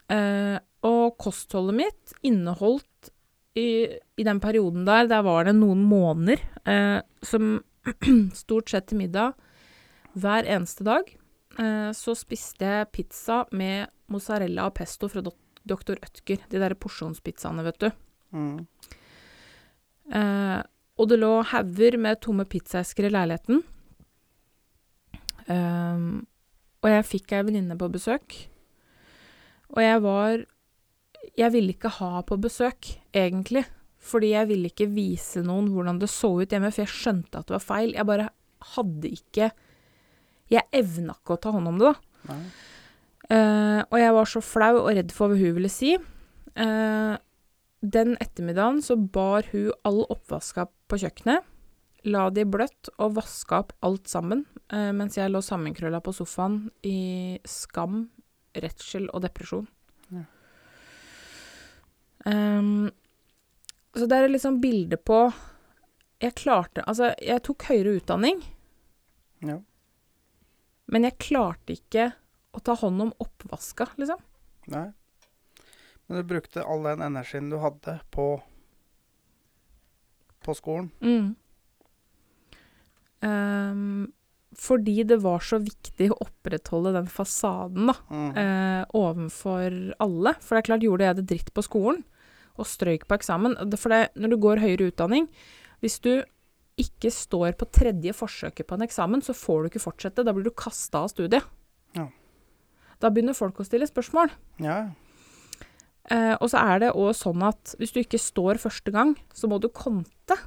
[0.08, 0.56] Uh,
[0.88, 3.10] og kostholdet mitt inneholdt
[3.60, 7.58] i, i den perioden der, der var det noen måneder uh, som
[8.44, 9.36] stort sett til middag
[10.16, 11.12] hver eneste dag,
[11.60, 15.98] uh, så spiste jeg pizza med mozzarella og pesto fra Dr.
[15.98, 16.46] Ødker.
[16.48, 17.90] de der porsjonspizzaene, vet du.
[18.32, 18.60] Mm.
[20.98, 23.62] Og det lå hauger med tomme pizzaesker i leiligheten.
[25.54, 26.26] Ehm,
[26.82, 28.38] og jeg fikk ei venninne på besøk.
[29.76, 30.46] Og jeg var
[31.38, 33.66] Jeg ville ikke ha på besøk, egentlig.
[34.00, 37.50] Fordi jeg ville ikke vise noen hvordan det så ut hjemme, for jeg skjønte at
[37.50, 37.94] det var feil.
[37.94, 38.30] Jeg bare
[38.76, 39.52] hadde ikke
[40.50, 42.38] Jeg evna ikke å ta hånd om det, da.
[43.28, 45.98] Eh, og jeg var så flau og redd for hva hun ville si.
[46.56, 47.20] Uh,
[47.84, 51.44] den ettermiddagen så bar hun all oppvaska på kjøkkenet,
[52.08, 56.70] la de bløtt og vaska opp alt sammen, eh, mens jeg lå sammenkrølla på sofaen
[56.88, 58.06] i skam,
[58.56, 59.68] redsel og depresjon.
[60.14, 60.24] Ja.
[62.26, 62.90] Um,
[63.96, 65.20] så det er liksom bilde på
[66.20, 68.42] Jeg klarte Altså, jeg tok høyere utdanning,
[69.46, 69.60] Ja.
[70.88, 72.08] men jeg klarte ikke
[72.58, 74.18] å ta hånd om oppvaska, liksom.
[74.74, 74.88] Nei.
[76.08, 78.42] Men du brukte all den energien du hadde på
[80.48, 80.90] på skolen.
[81.04, 81.36] Mm.
[83.22, 84.14] Um,
[84.58, 88.38] fordi det var så viktig å opprettholde den fasaden, da, Mm.
[88.38, 90.34] eh, overfor alle.
[90.42, 92.04] For det er klart, gjorde jeg det dritt på skolen,
[92.58, 95.28] og strøyk på eksamen For det, når du går høyere utdanning
[95.80, 96.24] Hvis du
[96.76, 100.24] ikke står på tredje forsøket på en eksamen, så får du ikke fortsette.
[100.26, 101.44] Da blir du kasta av studiet.
[101.96, 102.08] Ja.
[103.00, 104.32] Da begynner folk å stille spørsmål.
[104.60, 104.92] Ja.
[106.12, 109.50] Eh, og så er det òg sånn at hvis du ikke står første gang, så
[109.52, 110.38] må du konte,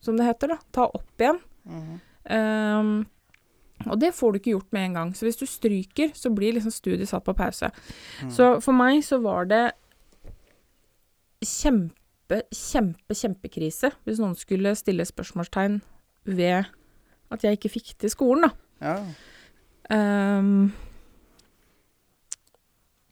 [0.00, 0.54] som det heter.
[0.54, 0.58] da.
[0.72, 1.40] Ta opp igjen.
[1.66, 2.00] Mhm.
[2.26, 3.06] Ehm,
[3.86, 5.10] og det får du ikke gjort med en gang.
[5.14, 7.68] Så hvis du stryker, så blir liksom studiet satt på pause.
[8.22, 8.30] Mm.
[8.32, 9.72] Så for meg så var det
[11.44, 15.80] kjempe, kjempe, kjempekrise hvis noen skulle stille spørsmålstegn
[16.24, 16.64] ved
[17.30, 18.50] at jeg ikke fikk til skolen, da.
[18.80, 18.96] ja.
[19.94, 20.72] Ehm,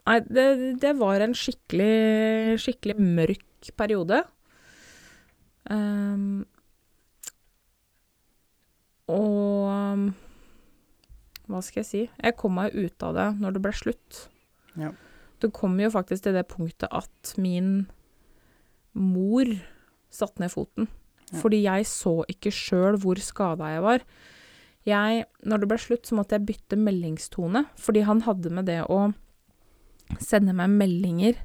[0.05, 0.45] nei, det,
[0.81, 4.21] det var en skikkelig, skikkelig mørk periode.
[5.73, 6.43] Ehm,
[9.09, 10.13] og
[11.45, 12.03] hva skal jeg si?
[12.09, 14.21] Jeg kom meg ut av det når det ble slutt.
[14.79, 14.91] Ja.
[15.41, 17.85] Det kom jo faktisk til det punktet at min
[18.95, 19.49] mor
[20.13, 20.89] satte ned foten.
[21.31, 21.41] Ja.
[21.41, 24.05] Fordi jeg så ikke sjøl hvor skada jeg var.
[24.85, 28.83] Jeg, når det ble slutt, så måtte jeg bytte meldingstone, fordi han hadde med det
[28.85, 29.07] å
[30.21, 31.39] sende meg meldinger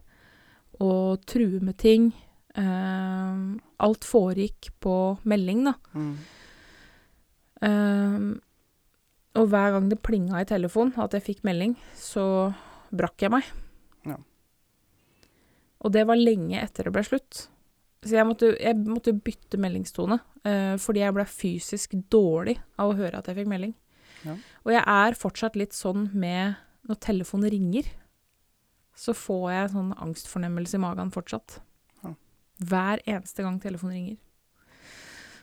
[0.81, 2.11] og true med ting.
[2.57, 4.95] Uh, alt foregikk på
[5.29, 5.75] melding, da.
[5.95, 6.15] Mm.
[7.61, 8.25] Uh,
[9.39, 12.25] og hver gang det plinga i telefonen at jeg fikk melding, så
[12.91, 13.47] brakk jeg meg.
[14.09, 14.17] Ja.
[15.85, 17.45] Og det var lenge etter det ble slutt.
[18.01, 20.19] Så jeg måtte, jeg måtte bytte meldingstone,
[20.49, 23.77] uh, fordi jeg ble fysisk dårlig av å høre at jeg fikk melding.
[24.25, 24.35] Ja.
[24.65, 27.87] Og jeg er fortsatt litt sånn med når telefonen ringer,
[29.01, 31.61] så får jeg sånn angstfornemmelse i magen fortsatt.
[32.05, 32.13] Ja.
[32.69, 34.19] Hver eneste gang telefonen ringer.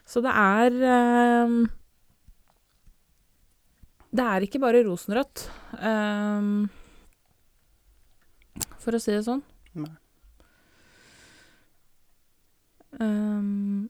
[0.08, 0.76] Så det er
[1.44, 1.66] um,
[4.14, 5.48] Det er ikke bare rosenrødt,
[5.82, 6.70] um,
[8.80, 9.44] for å si det sånn.
[9.78, 9.92] Nei.
[12.98, 13.90] Um,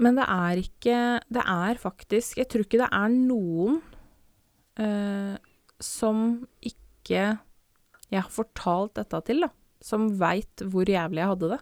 [0.00, 3.82] men det er ikke Det er faktisk Jeg tror ikke det er noen
[4.80, 5.34] uh,
[5.82, 6.22] som
[6.64, 7.26] ikke
[8.14, 9.50] jeg har fortalt dette til, da.
[9.84, 11.60] Som veit hvor jævlig jeg hadde det.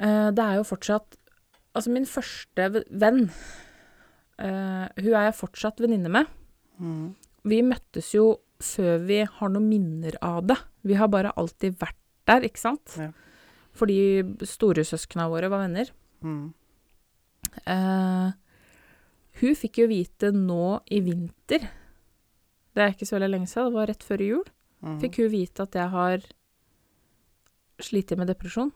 [0.00, 1.16] Eh, det er jo fortsatt
[1.70, 3.28] Altså, min første venn
[4.42, 6.30] eh, Hun er jeg fortsatt venninne med.
[6.82, 7.12] Mm.
[7.46, 10.58] Vi møttes jo før vi har noen minner av det.
[10.84, 11.96] Vi har bare alltid vært
[12.28, 12.96] der, ikke sant?
[12.98, 13.10] Ja.
[13.72, 15.92] fordi storesøskna våre var venner.
[16.26, 16.50] Mm.
[17.64, 18.34] Uh,
[19.40, 21.64] hun fikk jo vite nå i vinter
[22.74, 24.44] Det er ikke så veldig lenge siden, det var rett før jul.
[24.80, 24.98] Mm.
[25.02, 26.26] Fikk hun vite at jeg har
[27.80, 28.70] slitt med depresjon.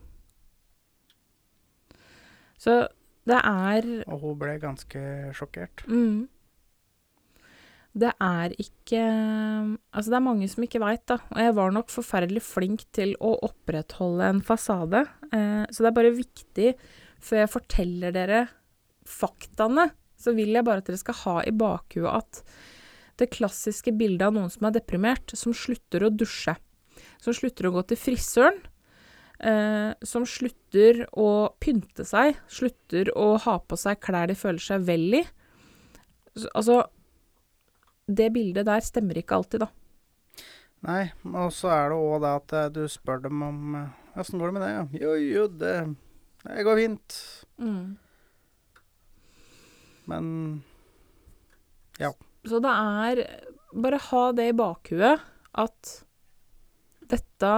[2.61, 2.85] Så
[3.29, 5.01] det er Og hun ble ganske
[5.37, 5.85] sjokkert.
[5.89, 6.29] mm,
[7.95, 9.01] Det er ikke
[9.95, 11.19] Altså, det er mange som ikke veit, da.
[11.31, 15.05] Og jeg var nok forferdelig flink til å opprettholde en fasade.
[15.33, 16.75] Eh, så det er bare viktig,
[17.21, 18.49] før jeg forteller dere
[19.07, 22.43] faktaene, så vil jeg bare at dere skal ha i bakhuet at
[23.21, 26.57] det klassiske bildet av noen som er deprimert, som slutter å dusje,
[27.23, 28.59] som slutter å gå til frisøren,
[29.39, 34.87] eh, som slutter å pynte seg, slutter å ha på seg klær de føler seg
[34.89, 35.25] vel i.
[36.55, 36.83] Altså
[38.05, 39.71] Det bildet der stemmer ikke alltid, da.
[40.85, 44.39] Nei, og så er det òg det at eh, du spør dem om eh, Åssen
[44.39, 44.73] går det med det?
[44.75, 44.83] Ja?
[45.01, 45.73] Jo, jo, det,
[46.45, 47.17] det går fint.
[50.07, 50.29] Men
[52.45, 53.23] Så det er
[53.75, 55.23] Bare ha det i bakhuet
[55.59, 55.93] at
[57.11, 57.53] dette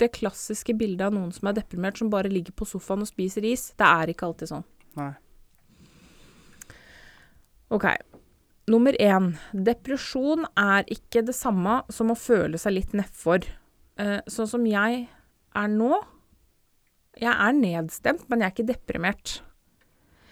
[0.00, 3.44] Det klassiske bildet av noen som er deprimert, som bare ligger på sofaen og spiser
[3.44, 4.64] is, det er ikke alltid sånn.
[4.98, 5.10] Nei.
[7.74, 7.86] OK.
[8.70, 9.32] Nummer én.
[9.52, 13.42] Depresjon er ikke det samme som å føle seg litt nedfor.
[13.98, 15.98] Eh, sånn som jeg er nå.
[17.18, 19.38] Jeg er nedstemt, men jeg er ikke deprimert.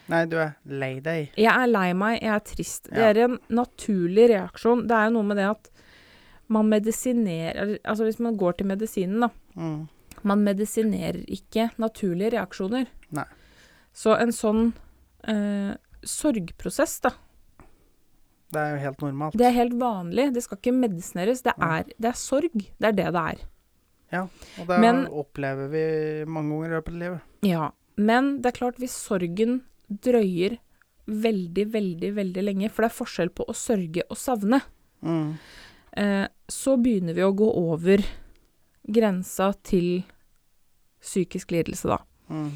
[0.09, 1.33] Nei, du er lei deg.
[1.37, 2.91] Jeg er lei meg, jeg er trist.
[2.93, 4.85] Det er en naturlig reaksjon.
[4.87, 5.71] Det er jo noe med det at
[6.49, 9.31] man medisinerer Altså hvis man går til medisinen, da.
[9.59, 9.89] Mm.
[10.23, 12.87] Man medisinerer ikke naturlige reaksjoner.
[13.19, 13.25] Nei.
[13.97, 14.69] Så en sånn
[15.27, 15.75] eh,
[16.07, 17.11] sorgprosess, da,
[18.53, 19.37] Det er jo helt normalt.
[19.37, 20.29] det er helt vanlig.
[20.35, 21.43] Det skal ikke medisineres.
[21.43, 22.55] Det er, det er sorg.
[22.55, 23.45] Det er det det er.
[24.13, 24.23] Ja,
[24.61, 27.21] Og det Men- opplever vi mange ganger i løpet av livet.
[27.43, 27.71] Ja.
[27.99, 30.59] Men det er klart, hvis sorgen drøyer
[31.07, 34.63] veldig, veldig, veldig lenge, for det er forskjell på å sørge og savne,
[35.03, 35.37] Mm.
[35.97, 38.03] eh, så begynner vi å gå over
[38.91, 40.05] grensa til
[41.01, 41.99] psykisk lidelse, da.
[42.31, 42.51] Mm.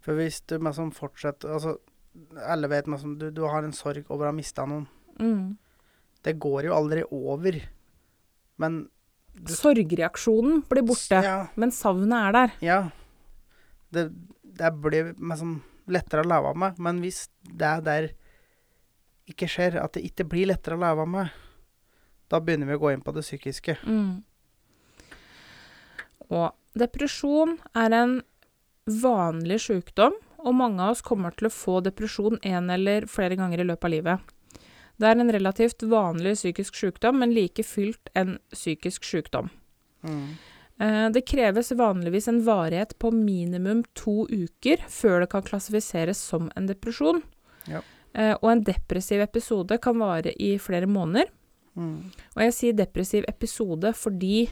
[0.00, 1.76] For hvis du liksom fortsetter Altså,
[2.46, 4.86] alle vet liksom du, du har en sorg over å ha mista noen.
[5.18, 5.56] Mm.
[6.22, 7.60] Det går jo aldri over.
[8.58, 8.88] Men
[9.34, 11.48] Du- Sorgreaksjonen blir borte, Ja.
[11.56, 12.52] men savnet er der.
[12.62, 12.90] ja.
[13.92, 14.12] Det,
[14.44, 16.78] det blir liksom lettere å leve med.
[16.82, 18.10] Men hvis det der
[19.30, 21.32] ikke skjer, at det ikke blir lettere å leve med,
[22.32, 23.76] da begynner vi å gå inn på det psykiske.
[23.84, 24.22] Mm.
[26.32, 28.14] Og depresjon er en
[28.88, 33.62] vanlig sykdom, og mange av oss kommer til å få depresjon en eller flere ganger
[33.62, 34.32] i løpet av livet.
[35.00, 39.48] Det er en relativt vanlig psykisk sykdom, men like fylt en psykisk sykdom.
[40.04, 40.36] Mm.
[40.80, 46.50] Eh, Det kreves vanligvis en varighet på minimum to uker før det kan klassifiseres som
[46.56, 47.22] en depresjon.
[47.70, 47.80] Ja.
[48.14, 51.30] Eh, Og en depressiv episode kan vare i flere måneder.
[51.76, 52.10] Mm.
[52.36, 54.48] Og jeg sier depressiv episode fordi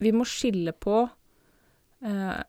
[0.00, 1.08] vi må skille på
[2.02, 2.42] eh,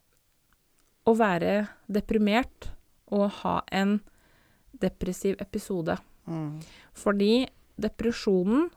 [1.06, 2.72] å være deprimert
[3.12, 4.00] og ha en
[4.82, 5.98] depressiv episode.
[6.28, 6.60] Mm.
[6.94, 7.46] Fordi
[7.80, 8.70] depresjonen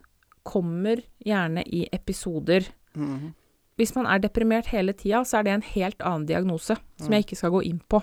[0.42, 2.66] kommer gjerne i episoder.
[2.94, 3.32] Mm.
[3.78, 7.14] Hvis man er deprimert hele tida, så er det en helt annen diagnose, som Mm.
[7.14, 8.02] jeg ikke skal gå inn på.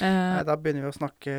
[0.00, 1.32] Nei, Eh, da begynner vi å snakke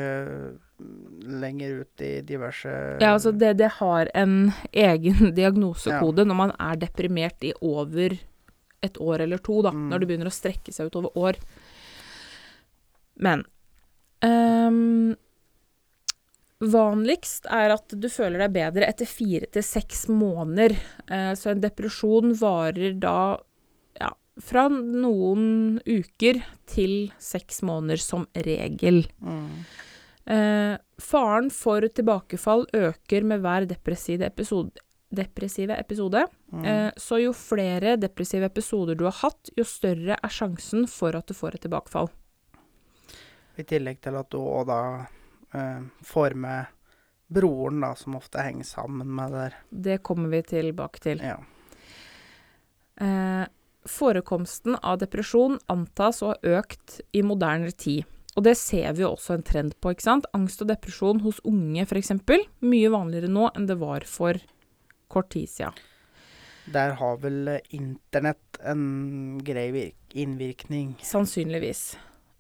[0.80, 2.70] mm, lenger ut i diverse
[3.02, 8.14] ja, altså det, det har en egen diagnosekode når man er deprimert i over
[8.84, 9.72] et år eller to, da.
[9.74, 9.88] Mm.
[9.90, 11.38] Når det begynner å strekke seg ut over år.
[13.16, 13.46] Men
[14.22, 15.16] ehm,
[16.64, 20.76] Vanligst er at du føler deg bedre etter fire til seks måneder.
[21.12, 23.36] Eh, så en depresjon varer da
[24.00, 26.40] ja, fra noen uker
[26.70, 29.04] til seks måneder som regel.
[29.20, 29.66] Mm.
[30.24, 34.80] Eh, faren for tilbakefall øker med hver depressive episode.
[35.14, 36.24] Depressive episode.
[36.54, 36.64] Mm.
[36.66, 41.28] Eh, så jo flere depressive episoder du har hatt, jo større er sjansen for at
[41.28, 42.08] du får et tilbakefall.
[43.60, 44.80] I tillegg til at du òg da
[45.54, 46.56] eh, forme
[47.34, 49.60] broren, da, som ofte henger sammen med det der.
[49.70, 51.24] Det kommer vi tilbake til.
[51.24, 51.40] Ja.
[53.02, 53.46] Eh,
[53.90, 58.06] forekomsten av depresjon antas å ha økt i moderne tid.
[58.34, 60.30] Og det ser vi jo også en trend på, ikke sant.
[60.34, 62.14] Angst og depresjon hos unge, f.eks.
[62.66, 64.40] Mye vanligere nå enn det var for
[65.14, 65.78] kort tid siden.
[66.74, 70.96] Der har vel internett en grei innvirkning.
[71.04, 71.98] Sannsynligvis.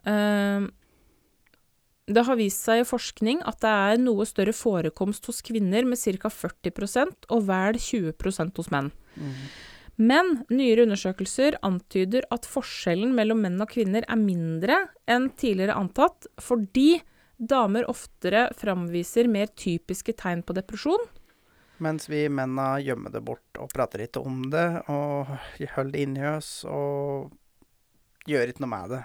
[0.07, 0.65] Eh,
[2.07, 5.99] det har vist seg i forskning at det er noe større forekomst hos kvinner med
[5.99, 6.31] ca.
[6.31, 8.91] 40% og vel 20% hos menn.
[9.15, 9.37] Mm.
[10.03, 16.27] Men nyere undersøkelser antyder at forskjellen mellom menn og kvinner er mindre enn tidligere antatt,
[16.41, 16.97] fordi
[17.37, 21.05] damer oftere framviser mer typiske tegn på depresjon.
[21.83, 25.29] Mens vi menna gjemmer det bort og prater ikke om det, og
[25.75, 27.31] holder det inni oss og
[28.29, 29.03] gjør ikke noe med det.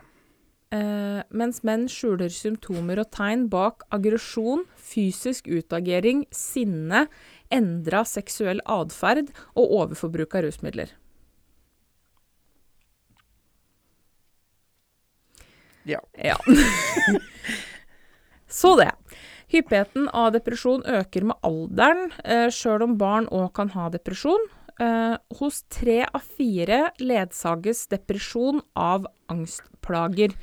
[0.69, 7.07] Eh, mens menn skjuler symptomer og tegn bak aggresjon, fysisk utagering, sinne,
[7.49, 10.93] endra seksuell atferd og overforbruk av rusmidler.
[15.89, 16.03] Ja.
[16.21, 16.37] Ja.
[18.61, 18.93] Så det.
[19.49, 24.51] Hyppigheten av depresjon øker med alderen, uh, sjøl om barn òg kan ha depresjon.
[24.79, 30.37] Eh, hos tre av fire ledsages depresjon av angstplager.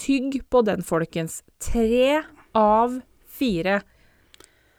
[0.00, 1.42] Tygg på den, folkens.
[1.60, 2.22] Tre
[2.56, 3.82] av fire.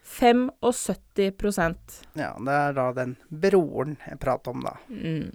[0.04, 1.76] 75%
[2.12, 4.76] Ja, det er da den broren jeg prater om, da.
[4.90, 5.32] mm.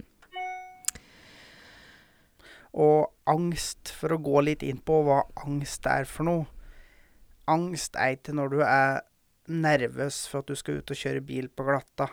[2.70, 6.46] Og angst, for å gå litt inn på hva angst er for noe.
[7.50, 9.00] Angst er ikke når du er
[9.50, 12.06] nervøs for at du skal ut og kjøre bil på glatta.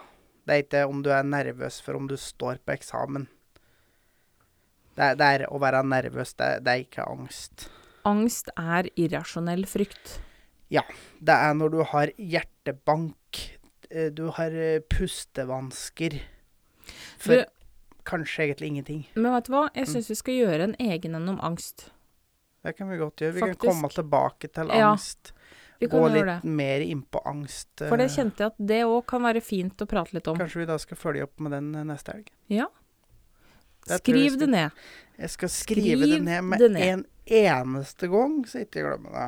[0.47, 3.25] Det er ikke om du er nervøs for om du står på eksamen.
[4.97, 7.67] Det er, det er å være nervøs, det, det er ikke angst.
[8.07, 10.15] Angst er irrasjonell frykt.
[10.73, 10.81] Ja.
[11.19, 13.41] Det er når du har hjertebank,
[13.91, 16.17] eh, du har eh, pustevansker.
[17.19, 17.53] For Du,
[18.07, 19.03] kanskje egentlig ingenting.
[19.19, 19.65] men vet du hva?
[19.75, 19.93] Jeg Mm.
[19.93, 21.89] syns vi skal gjøre en egen en om angst.
[22.63, 23.33] Det kan vi godt gjøre.
[23.33, 23.59] Vi Faktisk.
[23.61, 25.33] kan komme tilbake til Ja, angst.
[25.80, 26.38] Vi kan Gå litt det.
[26.43, 27.69] mer inn på angst.
[27.88, 30.38] For det eh, kjente jeg at det òg kan være fint å prate litt om.
[30.39, 32.32] Kanskje vi da skal følge opp med den eh, neste helg.
[32.49, 32.65] Ja.
[33.88, 34.71] Jeg Skriv skal- det ned.
[35.17, 36.88] Jeg skal skrive det ned med det ned.
[36.88, 39.28] en eneste gang, så ikke jeg glemmer det.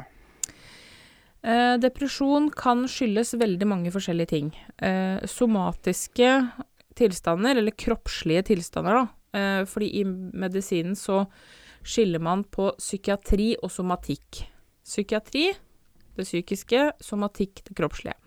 [1.41, 4.50] Eh, depresjon kan skyldes veldig mange forskjellige ting.
[4.84, 6.34] Eh, somatiske
[7.00, 9.08] tilstander, eller kroppslige tilstander, da.
[9.39, 11.28] Eh, fordi i medisinen så
[11.86, 14.43] skiller man på psykiatri og somatikk.
[14.84, 15.54] Psykiatri,
[16.20, 18.17] det psykiske, somatikk, det kroppslige.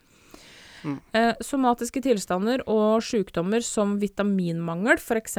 [0.82, 0.98] Mm.
[1.14, 5.38] Eh, somatiske tilstander og sykdommer som vitaminmangel, f.eks.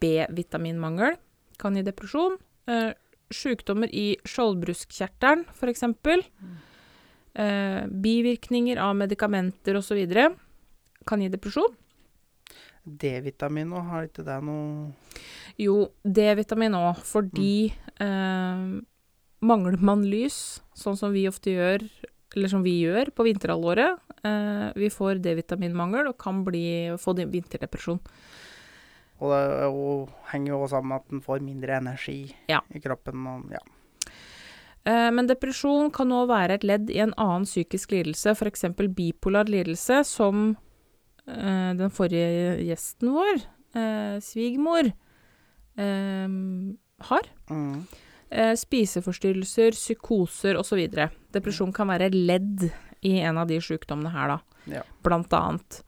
[0.00, 1.16] B-vitaminmangel,
[1.58, 2.38] kan gi depresjon.
[2.70, 2.92] Eh,
[3.34, 5.82] sykdommer i skjoldbruskkjertelen, f.eks.
[7.36, 10.06] Eh, bivirkninger av medikamenter osv.
[11.06, 11.74] kan gi depresjon.
[12.86, 14.92] D-vitamin nå, har ikke det noe
[15.58, 18.66] Jo, D-vitamin òg, fordi eh,
[19.44, 21.84] mangler man lys, sånn som vi ofte gjør,
[22.36, 28.00] eller som vi gjør på vinterhalvåret, eh, vi får D-vitaminmangel og kan bli, få vinterdepresjon.
[29.20, 32.60] Og det jo- henger jo sammen med at en får mindre energi Ja.
[32.74, 33.26] i kroppen.
[33.26, 33.58] Og, ja.
[34.84, 38.62] Eh, men depresjon kan òg være et ledd i en annen psykisk lidelse, f.eks.
[38.94, 40.56] bipolar lidelse, som
[41.26, 43.42] eh, den forrige gjesten vår,
[43.74, 44.92] eh, svigermor,
[45.76, 46.28] eh,
[47.00, 47.22] har.
[47.50, 47.86] Mm.
[48.30, 50.80] Eh, spiseforstyrrelser, psykoser osv.
[51.32, 52.66] Depresjon kan være ledd
[53.06, 54.38] i en av de sykdommene her, da.
[54.78, 54.82] Ja.
[55.06, 55.82] Blant annet.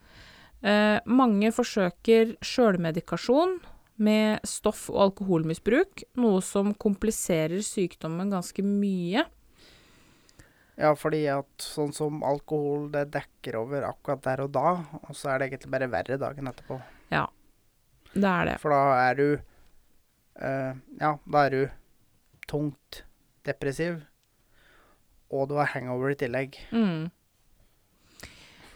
[0.63, 3.59] Eh, mange forsøker sjølmedikasjon
[3.99, 9.25] med stoff- og alkoholmisbruk, noe som kompliserer sykdommen ganske mye.
[10.79, 14.77] ja, fordi at sånn som alkohol, det dekker over akkurat der og da,
[15.09, 16.81] og så er det egentlig bare verre dagen etterpå.
[17.11, 17.27] Ja,
[18.15, 18.61] Det er det.
[18.61, 19.41] For da er du
[20.41, 21.71] eh, Ja, da er du
[22.49, 23.03] tungt
[23.47, 24.01] depressiv,
[25.33, 26.57] og du har hangover i tillegg.
[26.73, 27.09] Mm.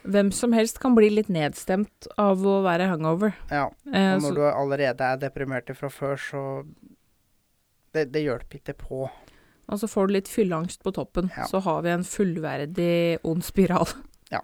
[0.03, 3.35] Hvem som helst kan bli litt nedstemt av å være hangover.
[3.49, 6.65] Ja, Eh, og når du allerede er deprimert fra før, så
[7.93, 9.03] Det, det hjelper ikke på.
[9.69, 11.29] Og så får du litt fylleangst på toppen.
[11.37, 11.45] Ja.
[11.45, 13.87] Så har vi en fullverdig ond spiral.
[14.33, 14.39] Ja.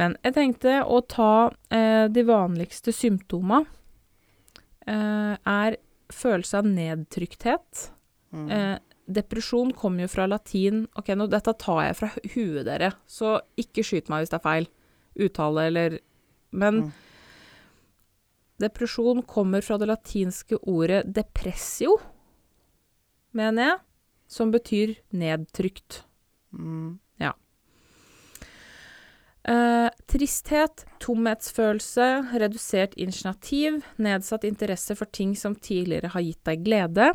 [0.00, 3.60] Men jeg tenkte å ta eh, de vanligste symptoma.
[4.82, 5.76] Eh, er
[6.10, 7.92] følelse av nedtrykthet.
[8.32, 8.50] Mm.
[8.50, 8.78] Eh,
[9.10, 13.40] depresjon kommer jo fra latin Ok, nå, dette tar jeg fra hu- huet, dere, så
[13.58, 14.68] ikke skyt meg hvis det er feil
[15.18, 15.98] uttale eller
[16.52, 16.92] Men Mm.
[18.60, 21.96] depresjon kommer fra det latinske ordet depressio,
[23.32, 23.78] mener jeg,
[24.28, 26.02] som betyr nedtrykt.
[26.52, 26.98] Mm.
[29.42, 32.06] Eh, tristhet, tomhetsfølelse,
[32.38, 37.06] redusert initiativ, nedsatt interesse for ting som tidligere har gitt deg glede,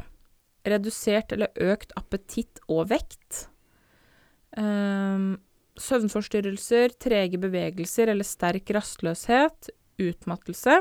[0.65, 3.45] redusert eller økt appetitt og vekt,
[4.55, 5.35] Um,
[5.75, 10.79] søvnforstyrrelser, trege bevegelser eller sterk rastløshet, utmattelse.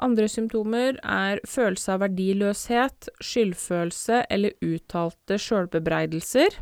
[0.00, 6.60] Andre symptomer er følelse av verdiløshet, skyldfølelse eller uttalte sjølbebreidelser.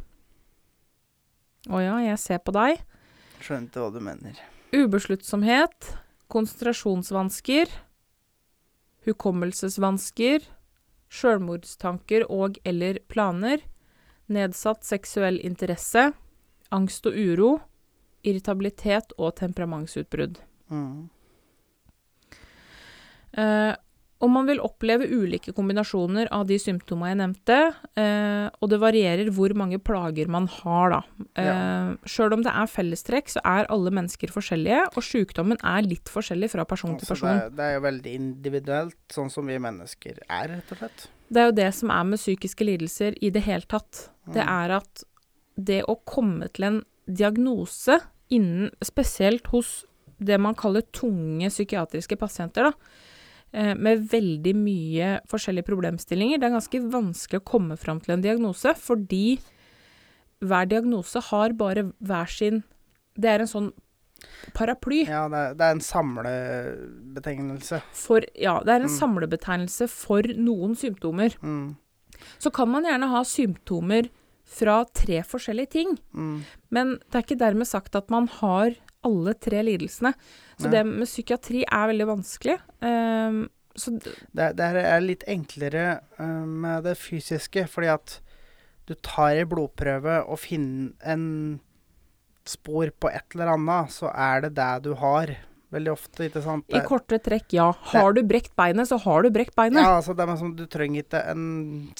[1.69, 2.81] Å ja, jeg ser på deg.
[3.45, 4.41] Skjønte hva du mener.
[4.73, 5.93] Ubesluttsomhet,
[6.33, 7.71] konsentrasjonsvansker,
[9.07, 10.49] hukommelsesvansker,
[11.09, 13.63] sjølmordstanker og eller planer,
[14.29, 16.11] nedsatt seksuell interesse,
[16.75, 17.53] angst og uro,
[18.27, 20.43] irritabilitet og temperamentsutbrudd.
[20.69, 21.09] Mm.
[23.33, 23.75] Eh,
[24.29, 27.57] og man vil oppleve ulike kombinasjoner av de symptomene jeg nevnte,
[27.97, 31.01] eh, og det varierer hvor mange plager man har, da.
[31.35, 31.97] Eh, Ja.
[32.05, 36.51] Sjøl om det er fellestrekk, så er alle mennesker forskjellige, og sykdommen er litt forskjellig
[36.53, 37.29] fra person til Altså, person.
[37.33, 41.09] det, er- det er jo veldig individuelt, sånn som vi mennesker er, rett og slett.
[41.33, 44.11] Det er jo det som er med psykiske lidelser i det hele tatt.
[44.29, 44.49] Det Mm.
[44.49, 45.05] er at
[45.57, 48.01] det å komme til en diagnose
[48.31, 49.85] innen Spesielt hos
[50.21, 52.73] det man kaller tunge psykiatriske pasienter, da.
[53.53, 56.39] Eh, Med veldig mye forskjellige problemstillinger.
[56.41, 59.39] Det er ganske vanskelig å komme fram til en diagnose, fordi
[60.41, 62.63] hver diagnose har bare hver sin
[63.19, 63.73] Det er en sånn
[64.55, 65.05] paraply.
[65.09, 67.81] Ja, det er, det er en samlebetegnelse.
[67.95, 68.99] For, ja, det er en Mm.
[68.99, 71.35] samlebetegnelse for noen symptomer.
[71.43, 71.77] Mm.
[72.39, 74.09] Så kan man gjerne ha symptomer
[74.45, 76.43] fra tre forskjellige ting, Mm.
[76.71, 78.75] men det er ikke dermed sagt at man har
[79.07, 80.13] alle tre lidelsene.
[80.59, 82.59] Så det med psykiatri er veldig vanskelig.
[82.83, 83.45] Um,
[83.79, 88.17] så Det, det er litt enklere eh, med det fysiske, fordi at
[88.89, 91.61] du tar en blodprøve og finner en
[92.49, 95.35] spor på et eller annet, så er det det du har.
[95.69, 96.65] Veldig ofte, ikke sant?
[96.73, 97.67] i korte trekk, ja.
[97.91, 99.83] Har du brekt beinet, så har du brekt beinet.
[99.85, 101.43] Ja, altså det er sånn, Du trenger ikke en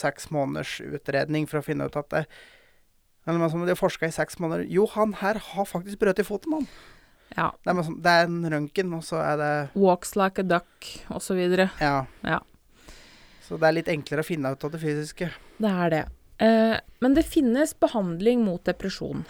[0.01, 2.23] seks måneders utredning for å finne ut at det
[3.29, 4.65] Eller som De har forska i seks måneder.
[4.73, 6.69] Jo, han her har faktisk brøt i foten, mann.
[7.37, 7.51] Ja.
[7.61, 10.89] Det er, sånn, det er en røntgen, og så er det Walks like a duck,
[11.13, 11.43] osv.
[11.83, 12.07] Ja.
[12.25, 12.39] Ja.
[13.45, 15.29] Så det er litt enklere å finne ut av det fysiske.
[15.61, 16.03] Det er det.
[16.45, 19.25] Eh, men det finnes behandling mot depresjon.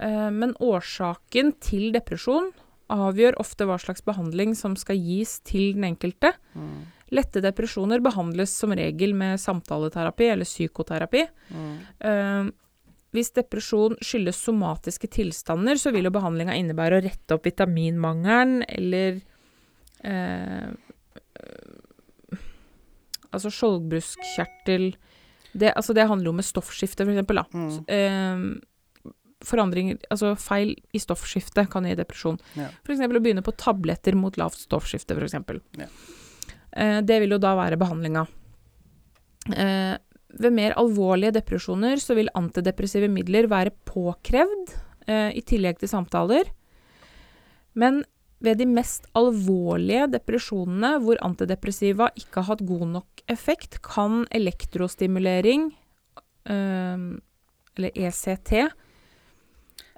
[0.00, 2.52] Eh, men årsaken til depresjon
[2.92, 6.32] avgjør ofte hva slags behandling som skal gis til den enkelte.
[6.54, 6.86] Mm.
[7.14, 11.26] Lette depresjoner behandles som regel med samtaleterapi eller psykoterapi.
[11.50, 11.74] Mm.
[11.98, 12.54] Eh,
[13.16, 19.22] hvis depresjon skyldes somatiske tilstander, så vil jo behandlinga innebære å rette opp vitaminmangelen eller
[20.04, 20.74] eh,
[23.36, 24.94] Altså skjoldbruskkjertel
[25.56, 27.40] det, altså det handler jo om stoffskifte, for eksempel.
[27.52, 27.76] Mm.
[27.88, 29.12] Eh,
[29.46, 32.38] forandringer Altså feil i stoffskiftet kan gi depresjon.
[32.58, 32.68] Ja.
[32.84, 35.62] For eksempel å begynne på tabletter mot lavt stoffskifte, for eksempel.
[35.80, 35.88] Ja.
[36.72, 38.26] Eh, det vil jo da være behandlinga.
[39.54, 39.94] Eh,
[40.40, 44.74] ved mer alvorlige depresjoner så vil antidepressive midler være påkrevd,
[45.06, 46.50] eh, i tillegg til samtaler.
[47.74, 48.04] Men
[48.40, 55.70] ved de mest alvorlige depresjonene hvor antidepressiva ikke har hatt god nok effekt, kan elektrostimulering,
[56.46, 57.06] eh,
[57.76, 58.68] eller ECT,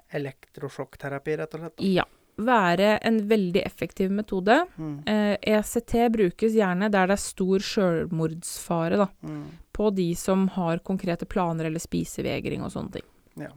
[0.09, 1.81] Elektrosjokkterapi, rett og slett.
[1.85, 2.03] ja,
[2.39, 4.55] være en veldig effektiv metode.
[4.77, 4.95] Mm.
[5.05, 9.07] Eh, ECT brukes gjerne der det er stor sjølmordsfare, da.
[9.21, 9.43] Mm.
[9.79, 13.09] På de som har konkrete planer eller spisevegring og sånne ting.
[13.39, 13.53] Ja.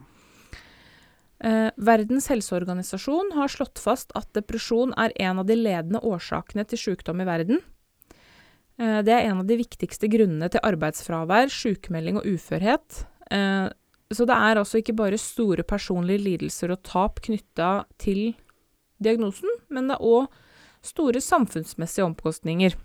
[1.43, 6.79] Eh, Verdens helseorganisasjon har slått fast at depresjon er en av de ledende årsakene til
[6.79, 7.59] sykdom i verden.
[8.79, 13.03] Eh, det er en av de viktigste grunnene til arbeidsfravær, sykemelding og uførhet.
[13.35, 13.67] Eh,
[14.13, 18.37] så det er altså ikke bare store personlige lidelser og tap knytta til
[19.03, 20.31] diagnosen, men det er òg
[20.85, 22.77] store samfunnsmessige omkostninger.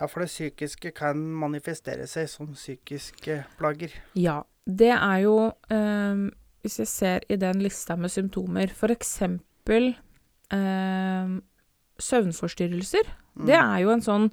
[0.00, 3.92] Ja, for det psykiske kan manifestere seg som psykiske plager.
[4.16, 5.34] Ja, det er jo
[5.72, 6.30] ehm,
[6.64, 9.94] Hvis jeg ser i den lista med symptomer, eksempel
[10.52, 11.38] ehm,
[12.00, 13.08] søvnforstyrrelser.
[13.34, 13.46] Mm.
[13.48, 14.26] Det er jo en sånn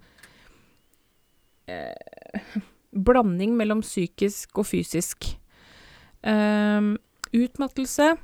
[1.72, 2.58] eh,
[3.08, 5.30] blanding mellom psykisk og fysisk.
[6.28, 6.98] Ehm,
[7.32, 8.18] utmattelse,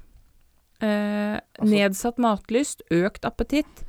[0.82, 3.86] eh, Altså- nedsatt matlyst, økt appetitt.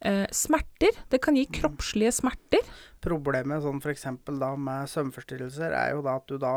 [0.00, 0.98] Eh, smerter.
[1.08, 2.64] Det kan gi kroppslige smerter.
[3.00, 6.56] Problemet sånn eksempel da med søvnforstyrrelser er jo da at du da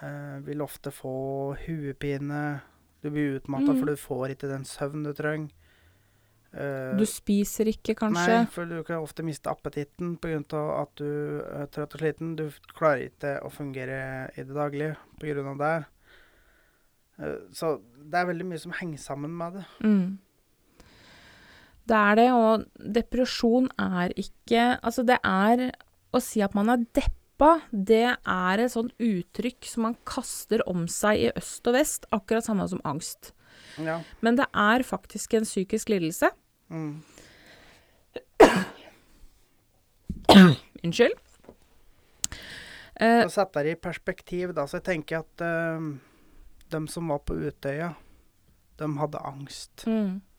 [0.00, 2.62] eh, vil ofte få huepine.
[3.04, 3.78] Du blir utmatta mm.
[3.78, 5.52] for du får ikke den søvn du trenger.
[6.54, 8.38] Eh, Du spiser ikke, kanskje.
[8.40, 10.40] Nei, for du kan ofte miste appetitten pga.
[10.80, 12.36] at du er trøtt og sliten.
[12.36, 15.58] Du klarer ikke å fungere i det daglige pga.
[15.58, 15.84] det.
[17.18, 19.66] Eh, Så det er veldig mye som henger sammen med det.
[19.82, 20.18] Mm.
[21.84, 22.64] Det er det, og
[22.96, 25.66] depresjon er ikke Altså, det er
[26.14, 30.86] Å si at man er deppa, det er et sånt uttrykk som man kaster om
[30.88, 33.32] seg i øst og vest, akkurat samme som angst.
[33.82, 33.98] Ja.
[34.22, 36.30] Men det er faktisk en psykisk lidelse.
[36.70, 37.02] Mm.
[40.84, 41.18] Unnskyld.
[42.94, 44.66] Eh, Så sette det i perspektiv, da.
[44.70, 45.82] Så jeg tenker at uh,
[46.70, 47.94] de som var på Utøya,
[48.78, 49.84] de hadde angst.
[49.86, 50.33] mm, eh,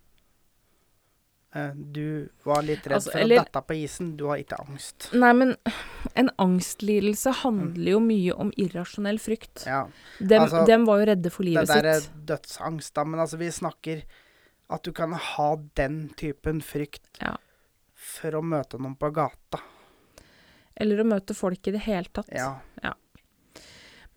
[1.91, 4.17] du var litt redd Altså, for eller- å dette på isen.
[4.17, 5.09] Du har ikke angst.
[5.13, 5.55] Nei, men
[6.15, 9.63] en angstlidelse handler jo mye om irrasjonell frykt.
[9.65, 9.85] Ja.
[10.19, 12.25] Dem, Altså, dem var jo redde for Det livet der er sitt.
[12.25, 13.03] dødsangst, da.
[13.05, 14.03] Men altså, vi snakker
[14.69, 17.37] at du kan ha den typen frykt Ja.
[17.93, 19.61] for å møte noen på gata.
[20.75, 22.27] Eller å møte folk i det hele tatt.
[22.33, 22.59] Ja.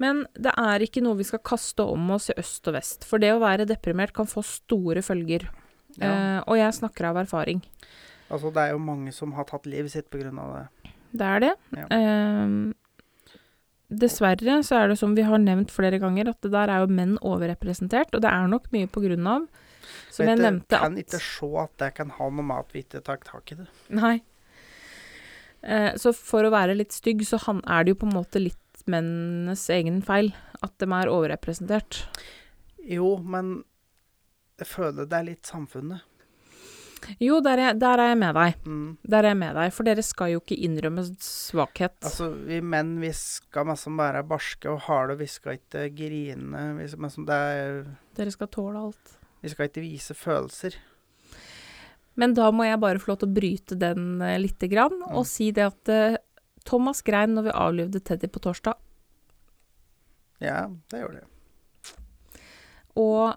[0.01, 3.05] Men det er ikke noe vi skal kaste om oss i øst og vest.
[3.05, 5.49] For det å være deprimert kan få store følger.
[6.01, 6.11] Ja.
[6.11, 7.63] Eh, og jeg snakker av erfaring.
[8.29, 10.93] Altså, det er jo mange som har tatt livet sitt av det.
[11.17, 11.55] Det er det.
[11.77, 11.87] Ja.
[11.97, 12.75] Ehm,
[13.89, 16.93] dessverre så er det som vi har nevnt flere ganger, at det der er jo
[16.93, 18.13] menn overrepresentert.
[18.15, 19.47] Og det er nok mye på grunn av,
[20.13, 22.75] som jeg Vet at nevnte, kan ikke se at det kan ha noe med at
[22.77, 23.69] vi ikke tar tak i det.
[23.97, 24.19] Nei.
[25.63, 28.43] Eh, så for å være litt stygg, så han, er det jo på en måte
[28.43, 30.31] litt mennenes egen feil
[30.65, 32.05] at de er overrepresentert.
[32.89, 33.63] Jo, men
[34.59, 36.05] jeg føler det er litt samfunnet.
[37.23, 38.57] Jo, der er, der er jeg med deg.
[38.67, 38.87] Mm.
[39.07, 41.95] Der er jeg med deg, for dere skal jo ikke innrømme svakhet.
[42.03, 46.65] Altså, vi menn, vi skal liksom være barske og harde, vi skal ikke grine.
[46.81, 47.79] Vi skal, liksom, det er,
[48.19, 49.15] Dere skal tåle alt.
[49.45, 50.75] vi skal ikke vise følelser.
[52.19, 55.15] Men da må jeg bare få lov til å bryte den eh, lite grann, Mm.
[55.15, 56.17] og si det at eh,
[56.67, 58.75] Thomas grein når vi avlivde Teddy på torsdag.
[60.43, 61.29] Ja, det gjorde det.
[62.99, 63.37] Og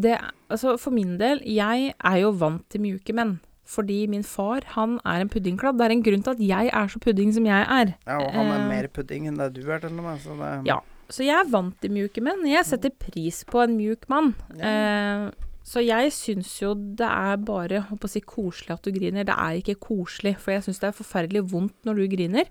[0.00, 0.16] det
[0.50, 3.38] Altså, for min del, jeg er jo vant til mjuke menn.
[3.70, 5.76] Fordi min far, han er en puddingkladd.
[5.78, 7.92] Det er en grunn til at jeg er så pudding som jeg er.
[8.06, 10.18] Ja, og han er Eh, mer pudding enn det du er, til og med.
[10.24, 10.80] Så det, Ja.
[11.10, 12.42] Så jeg er vant til mjuke menn.
[12.46, 14.34] Jeg setter pris på en mjuk mann.
[14.58, 14.72] Ja.
[14.72, 15.30] Eh,
[15.62, 19.24] så jeg syns jo det er bare å si, koselig at du griner.
[19.24, 22.50] Det er ikke koselig, for jeg syns det er forferdelig vondt når du griner.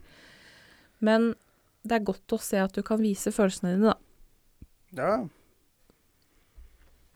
[1.01, 1.33] Men
[1.83, 3.97] det er godt å se at du kan vise følelsene dine, da.
[4.95, 5.27] ja.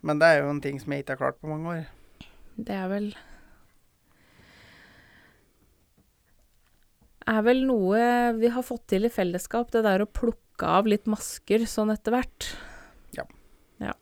[0.04, 1.86] Men det er jo en ting som jeg ikke har klart på mange år.
[2.60, 3.14] Det er vel
[7.24, 8.00] Er vel noe
[8.36, 12.12] vi har fått til i fellesskap, det der å plukke av litt masker sånn etter
[12.18, 12.50] hvert.
[13.16, 13.24] Ja.
[13.80, 13.94] ja.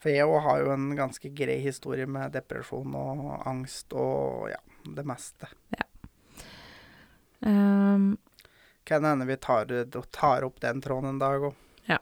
[0.00, 4.62] For jeg òg har jo en ganske grei historie med depresjon og angst og ja,
[4.96, 5.52] det meste.
[5.76, 5.84] Ja.
[7.44, 8.14] Um,
[8.88, 9.68] Kan hende vi tar,
[10.08, 11.60] tar opp den tråden en dag òg.
[11.92, 12.00] ja.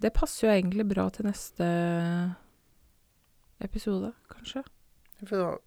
[0.00, 1.66] Det passer jo egentlig bra til neste
[3.60, 4.62] episode, kanskje.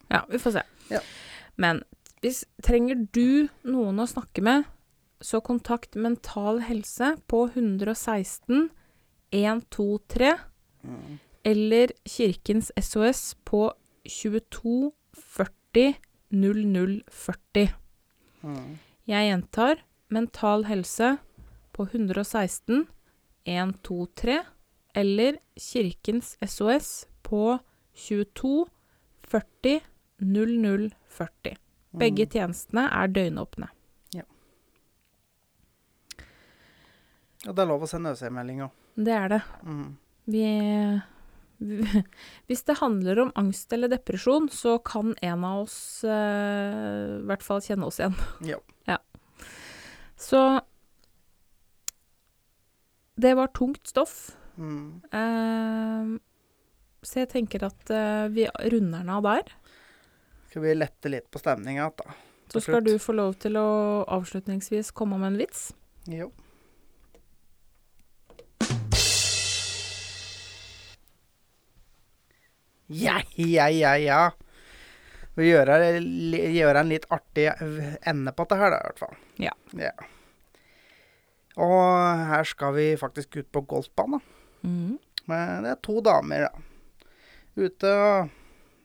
[0.10, 0.64] Ja, vi får se.
[0.90, 1.02] Ja.
[1.62, 1.84] Men
[2.24, 4.66] hvis trenger du noen å snakke med,
[5.24, 8.70] så kontakt Mental Helse på 116
[9.34, 10.34] 123
[10.84, 11.20] Mm.
[11.46, 13.70] eller Kirkens SOS på
[14.04, 15.94] 22 40
[16.30, 17.70] 0040.
[18.44, 18.80] Mm.
[19.08, 19.80] Jeg gjentar
[20.10, 21.14] Mental Helse
[21.72, 22.88] på 116 123
[24.94, 27.60] eller Kirkens SOS på
[27.94, 28.68] 22
[29.28, 29.80] 40
[30.18, 31.58] 00 40.
[31.94, 33.70] Begge tjenestene er døgnåpne.
[37.44, 38.72] Og det er lov å sende ØC-meldinger.
[38.96, 39.42] Det er det.
[39.68, 39.88] Mm.
[40.32, 40.44] Vi,
[41.60, 42.04] vi
[42.48, 45.78] Hvis det handler om angst eller depresjon, så kan en av oss
[46.08, 48.16] eh, i hvert fall kjenne oss igjen.
[48.88, 49.00] Ja.
[50.20, 50.40] Så
[53.24, 54.36] det var tungt stoff.
[54.58, 55.02] Mm.
[55.14, 56.20] Uh,
[57.04, 59.56] så jeg tenker at uh, vi runder den av der.
[60.52, 62.16] Skal vi lette litt på stemninga da?
[62.54, 63.68] Så skal du få lov til å
[64.14, 65.72] avslutningsvis komme med en vits.
[66.12, 66.30] Jo.
[72.94, 74.24] Ja, ja, ja, ja.
[75.34, 75.72] Vi gjør,
[76.54, 77.48] gjør en litt artig
[78.06, 79.16] ende på dette her, da, i hvert fall.
[79.42, 79.56] Ja.
[79.80, 79.94] ja.
[81.62, 84.22] Og her skal vi faktisk ut på golfbanen.
[84.64, 84.98] Mm.
[85.30, 87.08] Men det er to damer, da.
[87.54, 87.92] Ute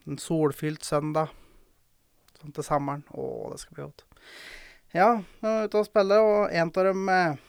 [0.09, 1.33] en solfylt søndag.
[2.39, 3.05] Sånn til sommeren.
[3.17, 4.05] Å, det skal bli godt.
[4.95, 5.09] Ja,
[5.43, 7.41] de er ute og spiller, og en av dem eh,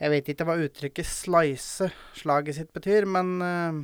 [0.00, 3.78] Jeg vet ikke hva uttrykket 'slice' slaget sitt betyr, men uh,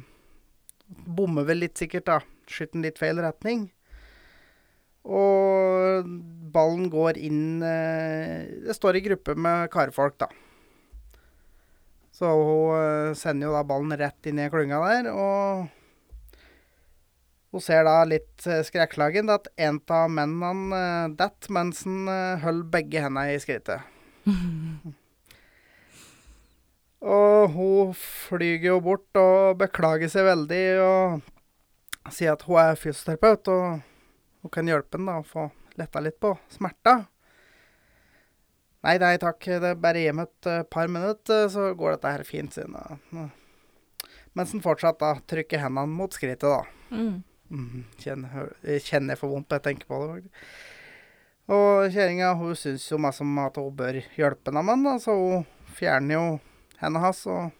[1.07, 2.19] bommer vel litt sikkert, da.
[2.51, 3.69] Skyter den litt feil retning.
[5.09, 6.09] Og
[6.53, 10.29] ballen går inn eh, Det står i gruppe med karfolk, da.
[12.13, 15.69] Så hun eh, sender jo da ballen rett inn i klynga der, og
[17.51, 22.39] hun ser da litt uh, skrekkslagen at en av mennene uh, detter mens han uh,
[22.45, 23.83] holder begge hendene i skrittet.
[27.17, 33.51] og hun flyger jo bort og beklager seg veldig og sier at hun er fysioterapeut
[33.51, 33.90] og
[34.43, 35.49] hun kan hjelpe han da å få
[35.81, 37.03] letta litt på smerta.
[38.81, 42.13] Nei, nei takk, det er bare gi meg et uh, par minutter, så går dette
[42.15, 43.29] her fint, sier han.
[44.39, 46.95] Mens han fortsatt da trykker hendene mot skrittet, da.
[46.95, 47.19] Mm.
[47.51, 48.53] Mm, kjenner,
[48.87, 50.53] kjenner jeg for vondt når jeg tenker på det, faktisk.
[51.51, 55.47] Og kjerringa hun syns jo masse om at hun bør hjelpe ham, da, så hun
[55.77, 56.25] fjerner jo
[56.81, 57.51] hendene hans og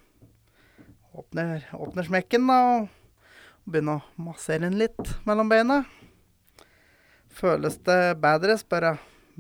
[1.21, 5.83] åpner, åpner smekken, da, og begynner å massere den litt mellom beina.
[7.41, 8.99] Føles det bedre, spør jeg.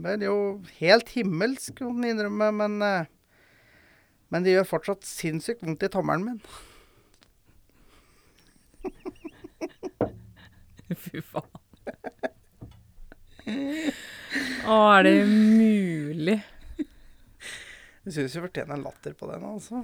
[0.08, 0.36] Er jo
[0.78, 3.08] helt himmelsk, må den innrømme, men eh,
[4.30, 6.40] Men det gjør fortsatt sinnssykt vondt i tommelen min.
[11.02, 11.58] Fy faen.
[14.70, 16.38] Å, er det mulig?
[18.06, 19.82] Jeg syns vi fortjener en latter på den, altså.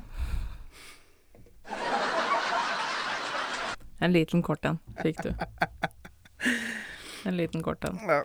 [3.99, 5.33] En liten kort en fikk du.
[7.27, 7.99] En liten kort en.
[8.07, 8.23] Ja.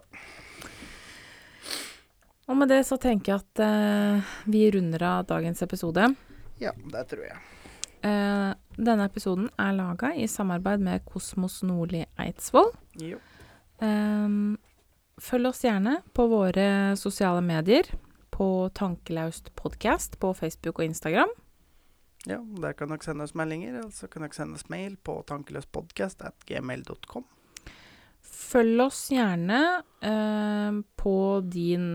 [2.52, 6.12] Og med det så tenker jeg at eh, vi runder av dagens episode.
[6.62, 7.40] ja, det tror jeg.
[8.02, 12.72] Eh, denne episoden er laga i samarbeid med Kosmos Nordli Eidsvoll.
[12.98, 13.20] Jo.
[13.82, 14.58] Ehm,
[15.22, 17.86] følg oss gjerne på våre sosiale medier.
[18.32, 21.30] På Tankelaust podkast på Facebook og Instagram.
[22.30, 25.24] Ja, der kan dere sende oss meldinger, eller så kan dere sende oss mail på
[25.30, 27.26] tankeløspodkast.gmail.com.
[28.42, 29.60] Følg oss gjerne
[30.02, 31.16] eh, på
[31.46, 31.86] din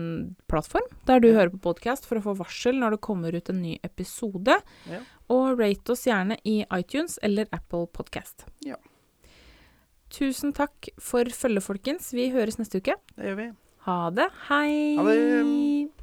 [0.49, 3.61] plattform der du hører på podkast, for å få varsel når det kommer ut en
[3.61, 4.55] ny episode.
[4.89, 5.01] Ja.
[5.33, 8.47] Og rate oss gjerne i iTunes eller Apple Podcast.
[8.65, 8.79] Ja.
[10.13, 12.13] Tusen takk for følget, folkens.
[12.15, 12.95] Vi høres neste uke.
[13.17, 13.51] Det gjør vi.
[13.89, 14.31] Ha det.
[14.47, 14.71] Hei.
[14.99, 15.96] Ha det.